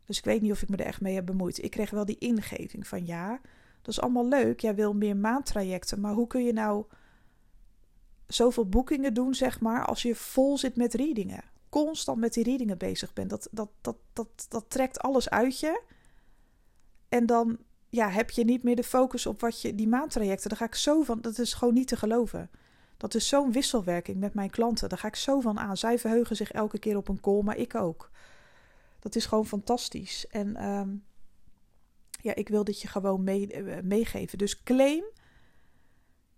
Dus 0.06 0.18
ik 0.18 0.26
weet 0.26 0.42
niet 0.42 0.52
of 0.52 0.62
ik 0.62 0.70
me 0.70 0.78
er 0.78 0.86
echt 0.86 1.02
mee 1.02 1.16
heb 1.16 1.26
bemoeid. 1.26 1.64
Ik 1.64 1.72
kreeg 1.72 1.90
wel 1.90 2.06
die 2.06 2.18
ingeving 2.18 2.88
van 2.88 3.06
ja, 3.06 3.42
dat 3.84 3.94
is 3.94 4.02
allemaal 4.02 4.28
leuk. 4.28 4.60
Jij 4.60 4.76
wil 4.76 4.94
meer 4.94 5.18
maandtrajecten, 5.18 6.00
maar 6.00 6.14
hoe 6.14 6.28
kun 6.28 6.44
je 6.44 6.54
nou 6.54 6.86
zoveel 8.28 8.70
boekingen 8.70 9.14
doen, 9.14 9.34
zeg 9.34 9.60
maar, 9.60 9.86
als 9.86 10.02
je 10.02 10.16
vol 10.16 10.58
zit 10.58 10.76
met 10.76 10.94
readingen? 10.94 11.44
Constant 11.70 12.20
met 12.20 12.34
die 12.34 12.44
readingen 12.44 12.78
bezig 12.78 13.14
bent. 13.14 13.30
Dat, 13.30 13.48
dat, 13.52 13.70
dat, 13.82 13.96
dat, 14.14 14.46
dat 14.50 14.66
trekt 14.68 15.00
alles 15.00 15.30
uit 15.30 15.60
je. 15.60 15.82
En 17.10 17.26
dan 17.26 17.58
ja, 17.90 18.10
heb 18.10 18.30
je 18.30 18.44
niet 18.44 18.64
meer 18.64 18.76
de 18.76 18.84
focus 18.84 19.26
op 19.26 19.42
wat 19.42 19.62
je 19.62 19.76
die 19.76 19.88
maandtrajecten. 19.88 20.50
Daar 20.50 20.58
ga 20.58 20.66
ik 20.66 20.76
zo 20.76 21.04
van. 21.04 21.22
Dat 21.22 21.40
is 21.40 21.54
gewoon 21.54 21.74
niet 21.74 21.88
te 21.88 21.96
geloven. 21.96 22.50
Dat 22.98 23.14
is 23.14 23.28
zo'n 23.28 23.52
wisselwerking 23.52 24.20
met 24.20 24.34
mijn 24.34 24.50
klanten. 24.50 24.90
Daar 24.90 24.98
ga 24.98 25.08
ik 25.08 25.16
zo 25.16 25.40
van 25.40 25.60
aan. 25.60 25.78
Zij 25.78 26.00
verheugen 26.00 26.36
zich 26.36 26.52
elke 26.52 26.80
keer 26.80 26.98
op 26.98 27.08
een 27.08 27.22
call, 27.22 27.42
maar 27.42 27.58
ik 27.58 27.76
ook. 27.76 28.12
Dat 29.00 29.16
is 29.16 29.26
gewoon 29.26 29.46
fantastisch. 29.46 30.28
En 30.28 30.70
um, 30.70 31.04
ja, 32.24 32.36
ik 32.36 32.48
wil 32.48 32.64
dit 32.64 32.82
je 32.82 32.88
gewoon 32.88 33.24
mee, 33.24 33.64
uh, 33.64 33.80
meegeven. 33.82 34.38
Dus 34.38 34.64
claim, 34.64 35.04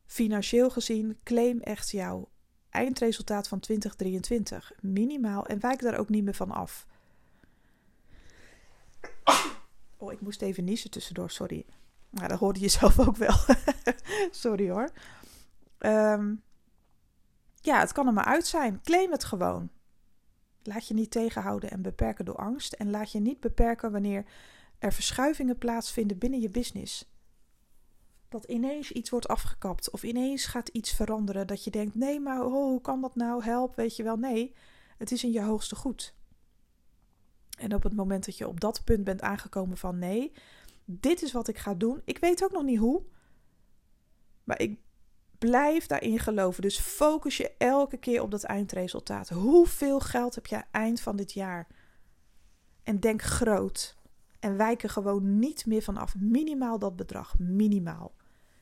financieel 0.05 0.69
gezien, 0.69 1.17
claim 1.23 1.59
echt 1.59 1.91
jouw 1.91 2.29
eindresultaat 2.69 3.47
van 3.47 3.59
2023. 3.59 4.71
Minimaal. 4.81 5.45
En 5.45 5.59
wijk 5.59 5.81
daar 5.81 5.97
ook 5.97 6.09
niet 6.09 6.23
meer 6.23 6.33
van 6.33 6.51
af. 6.51 6.87
Oh, 9.97 10.11
ik 10.11 10.21
moest 10.21 10.41
even 10.41 10.63
niezen 10.63 10.89
tussendoor, 10.89 11.29
sorry. 11.29 11.65
Maar 12.09 12.29
dat 12.29 12.39
hoorde 12.39 12.59
je 12.59 12.67
zelf 12.67 12.99
ook 12.99 13.15
wel. 13.15 13.35
sorry 14.43 14.69
hoor. 14.69 14.89
Um, 15.79 16.43
ja, 17.61 17.79
het 17.79 17.91
kan 17.91 18.07
er 18.07 18.13
maar 18.13 18.25
uit 18.25 18.45
zijn. 18.45 18.81
Claim 18.83 19.11
het 19.11 19.23
gewoon. 19.23 19.69
Laat 20.63 20.87
je 20.87 20.93
niet 20.93 21.11
tegenhouden 21.11 21.71
en 21.71 21.81
beperken 21.81 22.25
door 22.25 22.35
angst. 22.35 22.73
En 22.73 22.89
laat 22.89 23.11
je 23.11 23.19
niet 23.19 23.39
beperken 23.39 23.91
wanneer 23.91 24.25
er 24.85 24.93
verschuivingen 24.93 25.57
plaatsvinden 25.57 26.17
binnen 26.17 26.41
je 26.41 26.49
business. 26.49 27.09
Dat 28.29 28.45
ineens 28.45 28.91
iets 28.91 29.09
wordt 29.09 29.27
afgekapt 29.27 29.89
of 29.89 30.03
ineens 30.03 30.45
gaat 30.45 30.67
iets 30.67 30.93
veranderen. 30.93 31.47
Dat 31.47 31.63
je 31.63 31.71
denkt: 31.71 31.95
nee, 31.95 32.19
maar 32.19 32.45
oh, 32.45 32.51
hoe 32.51 32.81
kan 32.81 33.01
dat 33.01 33.15
nou? 33.15 33.43
Help, 33.43 33.75
weet 33.75 33.95
je 33.95 34.03
wel. 34.03 34.17
Nee, 34.17 34.55
het 34.97 35.11
is 35.11 35.23
in 35.23 35.31
je 35.31 35.41
hoogste 35.41 35.75
goed. 35.75 36.15
En 37.57 37.73
op 37.73 37.83
het 37.83 37.95
moment 37.95 38.25
dat 38.25 38.37
je 38.37 38.47
op 38.47 38.59
dat 38.59 38.83
punt 38.83 39.03
bent 39.03 39.21
aangekomen 39.21 39.77
van 39.77 39.99
nee, 39.99 40.31
dit 40.85 41.21
is 41.21 41.31
wat 41.31 41.47
ik 41.47 41.57
ga 41.57 41.73
doen. 41.73 42.01
Ik 42.05 42.17
weet 42.17 42.43
ook 42.43 42.51
nog 42.51 42.63
niet 42.63 42.79
hoe. 42.79 43.03
Maar 44.43 44.61
ik 44.61 44.79
blijf 45.37 45.85
daarin 45.85 46.19
geloven. 46.19 46.61
Dus 46.61 46.79
focus 46.79 47.37
je 47.37 47.55
elke 47.57 47.97
keer 47.97 48.21
op 48.21 48.31
dat 48.31 48.43
eindresultaat. 48.43 49.29
Hoeveel 49.29 49.99
geld 49.99 50.35
heb 50.35 50.45
je 50.45 50.63
eind 50.71 51.01
van 51.01 51.15
dit 51.15 51.33
jaar? 51.33 51.67
En 52.83 52.99
denk 52.99 53.21
groot. 53.21 53.95
En 54.45 54.57
wijk 54.57 54.83
er 54.83 54.89
gewoon 54.89 55.39
niet 55.39 55.65
meer 55.65 55.81
van 55.81 55.97
af. 55.97 56.15
Minimaal 56.15 56.79
dat 56.79 56.95
bedrag. 56.95 57.39
Minimaal. 57.39 58.15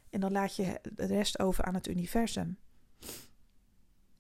En 0.10 0.20
dan 0.20 0.32
laat 0.32 0.56
je 0.56 0.80
de 0.96 1.06
rest 1.06 1.40
over 1.40 1.64
aan 1.64 1.74
het 1.74 1.88
universum. 1.88 2.58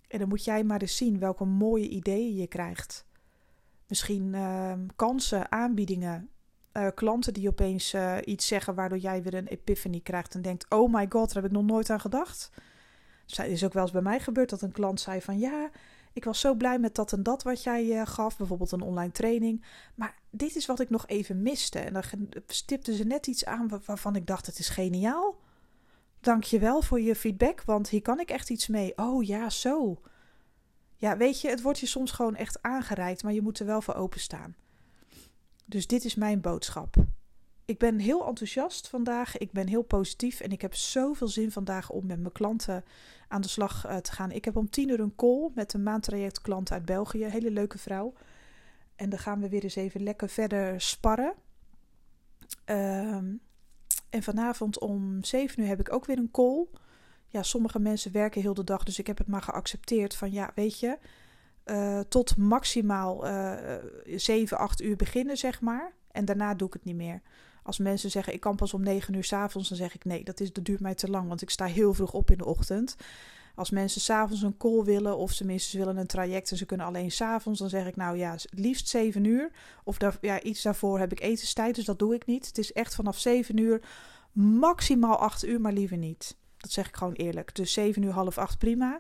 En 0.07 0.19
dan 0.19 0.27
moet 0.27 0.43
jij 0.43 0.63
maar 0.63 0.81
eens 0.81 0.97
zien 0.97 1.19
welke 1.19 1.45
mooie 1.45 1.89
ideeën 1.89 2.35
je 2.35 2.47
krijgt. 2.47 3.05
Misschien 3.87 4.33
uh, 4.33 4.73
kansen, 4.95 5.51
aanbiedingen, 5.51 6.29
uh, 6.73 6.87
klanten 6.95 7.33
die 7.33 7.49
opeens 7.49 7.93
uh, 7.93 8.17
iets 8.23 8.47
zeggen 8.47 8.75
waardoor 8.75 8.97
jij 8.97 9.23
weer 9.23 9.33
een 9.33 9.47
epiphany 9.47 9.99
krijgt 9.99 10.35
en 10.35 10.41
denkt: 10.41 10.69
Oh 10.69 10.93
my 10.93 11.05
god, 11.09 11.33
daar 11.33 11.43
heb 11.43 11.51
ik 11.51 11.57
nog 11.57 11.65
nooit 11.65 11.89
aan 11.89 11.99
gedacht. 11.99 12.51
Het 13.25 13.47
is 13.47 13.63
ook 13.63 13.73
wel 13.73 13.83
eens 13.83 13.91
bij 13.91 14.01
mij 14.01 14.19
gebeurd 14.19 14.49
dat 14.49 14.61
een 14.61 14.71
klant 14.71 14.99
zei: 14.99 15.21
van 15.21 15.39
ja, 15.39 15.69
ik 16.13 16.23
was 16.23 16.39
zo 16.39 16.53
blij 16.53 16.79
met 16.79 16.95
dat 16.95 17.13
en 17.13 17.23
dat 17.23 17.43
wat 17.43 17.63
jij 17.63 17.85
uh, 17.85 18.05
gaf, 18.05 18.37
bijvoorbeeld 18.37 18.71
een 18.71 18.81
online 18.81 19.11
training. 19.11 19.65
Maar 19.95 20.15
dit 20.29 20.55
is 20.55 20.65
wat 20.65 20.79
ik 20.79 20.89
nog 20.89 21.07
even 21.07 21.41
miste. 21.41 21.79
En 21.79 21.93
dan 21.93 22.03
stipte 22.47 22.95
ze 22.95 23.03
net 23.03 23.27
iets 23.27 23.45
aan 23.45 23.81
waarvan 23.85 24.15
ik 24.15 24.27
dacht: 24.27 24.45
het 24.45 24.59
is 24.59 24.69
geniaal. 24.69 25.41
Dank 26.19 26.43
je 26.43 26.59
wel 26.59 26.81
voor 26.81 27.01
je 27.01 27.15
feedback, 27.15 27.63
want 27.63 27.89
hier 27.89 28.01
kan 28.01 28.19
ik 28.19 28.29
echt 28.29 28.49
iets 28.49 28.67
mee. 28.67 28.93
Oh 28.95 29.23
ja, 29.23 29.49
zo. 29.49 30.01
Ja, 30.97 31.17
weet 31.17 31.41
je, 31.41 31.49
het 31.49 31.61
wordt 31.61 31.79
je 31.79 31.85
soms 31.85 32.11
gewoon 32.11 32.35
echt 32.35 32.61
aangereikt, 32.61 33.23
maar 33.23 33.33
je 33.33 33.41
moet 33.41 33.59
er 33.59 33.65
wel 33.65 33.81
voor 33.81 33.95
openstaan. 33.95 34.55
Dus 35.65 35.87
dit 35.87 36.05
is 36.05 36.15
mijn 36.15 36.41
boodschap. 36.41 36.95
Ik 37.65 37.77
ben 37.77 37.99
heel 37.99 38.27
enthousiast 38.27 38.87
vandaag. 38.87 39.37
Ik 39.37 39.51
ben 39.51 39.67
heel 39.67 39.81
positief 39.81 40.39
en 40.39 40.51
ik 40.51 40.61
heb 40.61 40.75
zoveel 40.75 41.27
zin 41.27 41.51
vandaag 41.51 41.89
om 41.89 42.05
met 42.05 42.19
mijn 42.19 42.31
klanten 42.31 42.83
aan 43.33 43.41
de 43.41 43.47
slag 43.47 43.87
uh, 43.87 43.97
te 43.97 44.11
gaan. 44.11 44.31
Ik 44.31 44.45
heb 44.45 44.55
om 44.55 44.69
tien 44.69 44.89
uur 44.89 44.99
een 44.99 45.15
call 45.15 45.49
met 45.55 45.73
een 45.73 45.83
maandtraject 45.83 46.41
klant 46.41 46.71
uit 46.71 46.85
België. 46.85 47.25
Hele 47.25 47.51
leuke 47.51 47.77
vrouw. 47.77 48.13
En 48.95 49.09
dan 49.09 49.19
gaan 49.19 49.41
we 49.41 49.49
weer 49.49 49.63
eens 49.63 49.75
even 49.75 50.03
lekker 50.03 50.29
verder 50.29 50.81
sparren. 50.81 51.33
Um, 52.65 53.41
en 54.09 54.23
vanavond 54.23 54.79
om 54.79 55.23
zeven 55.23 55.61
uur 55.61 55.67
heb 55.67 55.79
ik 55.79 55.93
ook 55.93 56.05
weer 56.05 56.17
een 56.17 56.31
call 56.31 56.67
ja, 57.33 57.43
sommige 57.43 57.79
mensen 57.79 58.11
werken 58.11 58.41
heel 58.41 58.53
de 58.53 58.63
dag, 58.63 58.83
dus 58.83 58.99
ik 58.99 59.07
heb 59.07 59.17
het 59.17 59.27
maar 59.27 59.41
geaccepteerd 59.41 60.15
van 60.15 60.31
ja, 60.31 60.51
weet 60.55 60.79
je, 60.79 60.97
uh, 61.65 61.99
tot 61.99 62.37
maximaal 62.37 63.27
uh, 63.27 63.75
7, 64.05 64.57
8 64.57 64.81
uur 64.81 64.95
beginnen, 64.95 65.37
zeg 65.37 65.61
maar. 65.61 65.93
En 66.11 66.25
daarna 66.25 66.53
doe 66.53 66.67
ik 66.67 66.73
het 66.73 66.83
niet 66.83 66.95
meer. 66.95 67.21
Als 67.63 67.77
mensen 67.77 68.11
zeggen 68.11 68.33
ik 68.33 68.39
kan 68.39 68.55
pas 68.55 68.73
om 68.73 68.83
9 68.83 69.13
uur 69.13 69.23
s 69.23 69.33
avonds, 69.33 69.69
dan 69.69 69.77
zeg 69.77 69.95
ik 69.95 70.05
nee, 70.05 70.23
dat, 70.23 70.39
is, 70.39 70.53
dat 70.53 70.65
duurt 70.65 70.79
mij 70.79 70.95
te 70.95 71.09
lang, 71.09 71.27
want 71.27 71.41
ik 71.41 71.49
sta 71.49 71.65
heel 71.65 71.93
vroeg 71.93 72.13
op 72.13 72.31
in 72.31 72.37
de 72.37 72.45
ochtend. 72.45 72.95
Als 73.55 73.69
mensen 73.69 74.01
s'avonds 74.01 74.41
een 74.41 74.57
call 74.57 74.83
willen 74.83 75.17
of 75.17 75.31
ze 75.31 75.45
minstens 75.45 75.73
willen 75.73 75.97
een 75.97 76.07
traject 76.07 76.51
en 76.51 76.57
ze 76.57 76.65
kunnen 76.65 76.85
alleen 76.85 77.11
s'avonds, 77.11 77.59
dan 77.59 77.69
zeg 77.69 77.87
ik 77.87 77.95
nou 77.95 78.17
ja, 78.17 78.31
het 78.31 78.47
liefst 78.49 78.87
7 78.87 79.23
uur. 79.23 79.51
Of 79.83 79.97
ja, 80.21 80.41
iets 80.41 80.61
daarvoor 80.61 80.99
heb 80.99 81.11
ik 81.11 81.19
etenstijd, 81.19 81.75
dus 81.75 81.85
dat 81.85 81.99
doe 81.99 82.15
ik 82.15 82.25
niet. 82.25 82.47
Het 82.47 82.57
is 82.57 82.73
echt 82.73 82.95
vanaf 82.95 83.19
7 83.19 83.57
uur, 83.57 83.81
maximaal 84.31 85.17
8 85.17 85.45
uur, 85.45 85.61
maar 85.61 85.73
liever 85.73 85.97
niet. 85.97 86.35
Dat 86.57 86.71
zeg 86.71 86.87
ik 86.87 86.95
gewoon 86.95 87.13
eerlijk. 87.13 87.55
Dus 87.55 87.73
7 87.73 88.03
uur, 88.03 88.11
half 88.11 88.37
8 88.37 88.57
prima. 88.57 88.99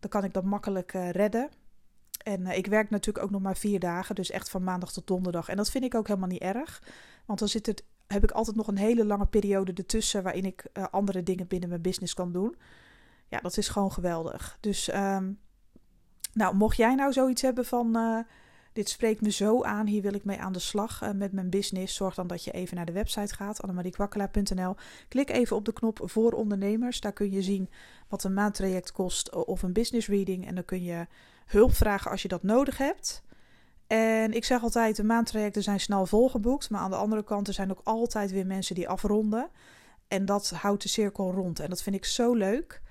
Dan 0.00 0.10
kan 0.10 0.24
ik 0.24 0.32
dat 0.32 0.44
makkelijk 0.44 0.94
uh, 0.94 1.10
redden. 1.10 1.50
En 2.22 2.40
uh, 2.40 2.56
ik 2.56 2.66
werk 2.66 2.90
natuurlijk 2.90 3.24
ook 3.24 3.30
nog 3.30 3.42
maar 3.42 3.56
vier 3.56 3.80
dagen, 3.80 4.14
dus 4.14 4.30
echt 4.30 4.50
van 4.50 4.64
maandag 4.64 4.92
tot 4.92 5.06
donderdag. 5.06 5.48
En 5.48 5.56
dat 5.56 5.70
vind 5.70 5.84
ik 5.84 5.94
ook 5.94 6.06
helemaal 6.06 6.28
niet 6.28 6.42
erg, 6.42 6.82
want 7.26 7.38
dan 7.38 7.48
zit 7.48 7.66
het, 7.66 7.84
heb 8.12 8.22
ik 8.22 8.30
altijd 8.30 8.56
nog 8.56 8.66
een 8.66 8.78
hele 8.78 9.04
lange 9.04 9.26
periode 9.26 9.72
ertussen 9.72 10.22
waarin 10.22 10.44
ik 10.44 10.66
uh, 10.74 10.84
andere 10.90 11.22
dingen 11.22 11.46
binnen 11.46 11.68
mijn 11.68 11.82
business 11.82 12.14
kan 12.14 12.32
doen. 12.32 12.56
Ja, 13.28 13.40
dat 13.40 13.56
is 13.56 13.68
gewoon 13.68 13.92
geweldig. 13.92 14.56
Dus, 14.60 14.94
um, 14.94 15.38
nou, 16.32 16.56
mocht 16.56 16.76
jij 16.76 16.94
nou 16.94 17.12
zoiets 17.12 17.42
hebben 17.42 17.64
van, 17.64 17.96
uh, 17.96 18.18
dit 18.72 18.88
spreekt 18.88 19.20
me 19.20 19.30
zo 19.30 19.62
aan, 19.62 19.86
hier 19.86 20.02
wil 20.02 20.14
ik 20.14 20.24
mee 20.24 20.38
aan 20.40 20.52
de 20.52 20.58
slag 20.58 21.12
met 21.14 21.32
mijn 21.32 21.50
business, 21.50 21.94
zorg 21.94 22.14
dan 22.14 22.26
dat 22.26 22.44
je 22.44 22.50
even 22.50 22.76
naar 22.76 22.86
de 22.86 22.92
website 22.92 23.34
gaat, 23.34 23.62
annemariekwakkelaar.nl. 23.62 24.74
Klik 25.08 25.30
even 25.30 25.56
op 25.56 25.64
de 25.64 25.72
knop 25.72 26.00
voor 26.02 26.32
ondernemers, 26.32 27.00
daar 27.00 27.12
kun 27.12 27.30
je 27.30 27.42
zien 27.42 27.70
wat 28.08 28.24
een 28.24 28.34
maandtraject 28.34 28.92
kost 28.92 29.34
of 29.34 29.62
een 29.62 29.72
business 29.72 30.08
reading 30.08 30.46
en 30.46 30.54
dan 30.54 30.64
kun 30.64 30.82
je 30.82 31.06
hulp 31.46 31.74
vragen 31.74 32.10
als 32.10 32.22
je 32.22 32.28
dat 32.28 32.42
nodig 32.42 32.78
hebt. 32.78 33.22
En 33.92 34.32
ik 34.32 34.44
zeg 34.44 34.62
altijd, 34.62 34.96
de 34.96 35.04
maandtrajecten 35.04 35.62
zijn 35.62 35.80
snel 35.80 36.06
volgeboekt. 36.06 36.70
Maar 36.70 36.80
aan 36.80 36.90
de 36.90 36.96
andere 36.96 37.24
kant 37.24 37.48
er 37.48 37.54
zijn 37.54 37.70
ook 37.70 37.80
altijd 37.84 38.30
weer 38.30 38.46
mensen 38.46 38.74
die 38.74 38.88
afronden. 38.88 39.48
En 40.08 40.24
dat 40.24 40.50
houdt 40.50 40.82
de 40.82 40.88
cirkel 40.88 41.32
rond. 41.32 41.60
En 41.60 41.68
dat 41.68 41.82
vind 41.82 41.96
ik 41.96 42.04
zo 42.04 42.34
leuk. 42.34 42.82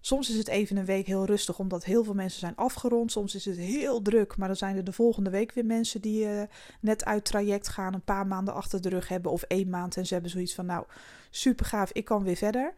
Soms 0.00 0.30
is 0.30 0.36
het 0.36 0.48
even 0.48 0.76
een 0.76 0.84
week 0.84 1.06
heel 1.06 1.24
rustig, 1.24 1.58
omdat 1.58 1.84
heel 1.84 2.04
veel 2.04 2.14
mensen 2.14 2.40
zijn 2.40 2.56
afgerond. 2.56 3.12
Soms 3.12 3.34
is 3.34 3.44
het 3.44 3.56
heel 3.56 4.02
druk, 4.02 4.36
maar 4.36 4.48
dan 4.48 4.56
zijn 4.56 4.76
er 4.76 4.84
de 4.84 4.92
volgende 4.92 5.30
week 5.30 5.52
weer 5.52 5.66
mensen 5.66 6.00
die 6.00 6.24
uh, 6.24 6.42
net 6.80 7.04
uit 7.04 7.24
traject 7.24 7.68
gaan, 7.68 7.94
een 7.94 8.04
paar 8.04 8.26
maanden 8.26 8.54
achter 8.54 8.82
de 8.82 8.88
rug 8.88 9.08
hebben 9.08 9.32
of 9.32 9.42
één 9.42 9.70
maand. 9.70 9.96
En 9.96 10.06
ze 10.06 10.12
hebben 10.12 10.30
zoiets 10.30 10.54
van, 10.54 10.66
nou, 10.66 10.84
super 11.30 11.66
gaaf, 11.66 11.92
ik 11.92 12.04
kan 12.04 12.22
weer 12.22 12.36
verder. 12.36 12.74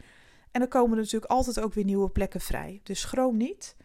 En 0.50 0.60
dan 0.60 0.68
komen 0.68 0.90
er 0.90 1.02
natuurlijk 1.02 1.32
altijd 1.32 1.60
ook 1.60 1.74
weer 1.74 1.84
nieuwe 1.84 2.10
plekken 2.10 2.40
vrij. 2.40 2.80
Dus 2.82 3.00
schroom 3.00 3.36
niet 3.36 3.76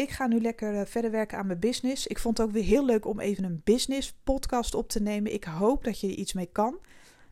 ik 0.00 0.10
ga 0.10 0.26
nu 0.26 0.40
lekker 0.40 0.80
eh, 0.80 0.86
verder 0.86 1.10
werken 1.10 1.38
aan 1.38 1.46
mijn 1.46 1.58
business. 1.58 2.06
Ik 2.06 2.18
vond 2.18 2.38
het 2.38 2.46
ook 2.46 2.52
weer 2.52 2.64
heel 2.64 2.84
leuk 2.84 3.06
om 3.06 3.20
even 3.20 3.44
een 3.44 3.60
business 3.64 4.14
podcast 4.24 4.74
op 4.74 4.88
te 4.88 5.02
nemen. 5.02 5.32
Ik 5.32 5.44
hoop 5.44 5.84
dat 5.84 6.00
je 6.00 6.06
er 6.06 6.14
iets 6.14 6.32
mee 6.32 6.46
kan. 6.52 6.78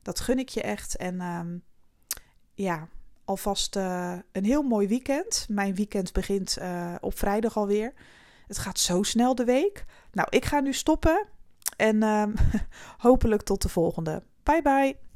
Dat 0.02 0.20
gun 0.20 0.38
ik 0.38 0.48
je 0.48 0.62
echt. 0.62 0.96
En 0.96 1.20
um, 1.20 1.62
ja, 2.54 2.88
alvast 3.24 3.76
uh, 3.76 4.16
een 4.33 4.44
heel 4.44 4.62
mooi 4.62 4.88
weekend. 4.88 5.46
Mijn 5.48 5.74
weekend 5.74 6.12
begint 6.12 6.59
uh, 6.61 6.94
op 7.00 7.18
vrijdag 7.18 7.57
alweer. 7.57 7.92
Het 8.46 8.59
gaat 8.59 8.78
zo 8.78 9.02
snel 9.02 9.35
de 9.35 9.44
week. 9.44 9.85
Nou, 10.12 10.28
ik 10.31 10.44
ga 10.44 10.61
nu 10.61 10.72
stoppen. 10.72 11.26
En 11.76 12.02
um, 12.02 12.35
hopelijk 13.07 13.42
tot 13.42 13.62
de 13.62 13.68
volgende. 13.68 14.22
Bye 14.42 14.62
bye. 14.62 15.08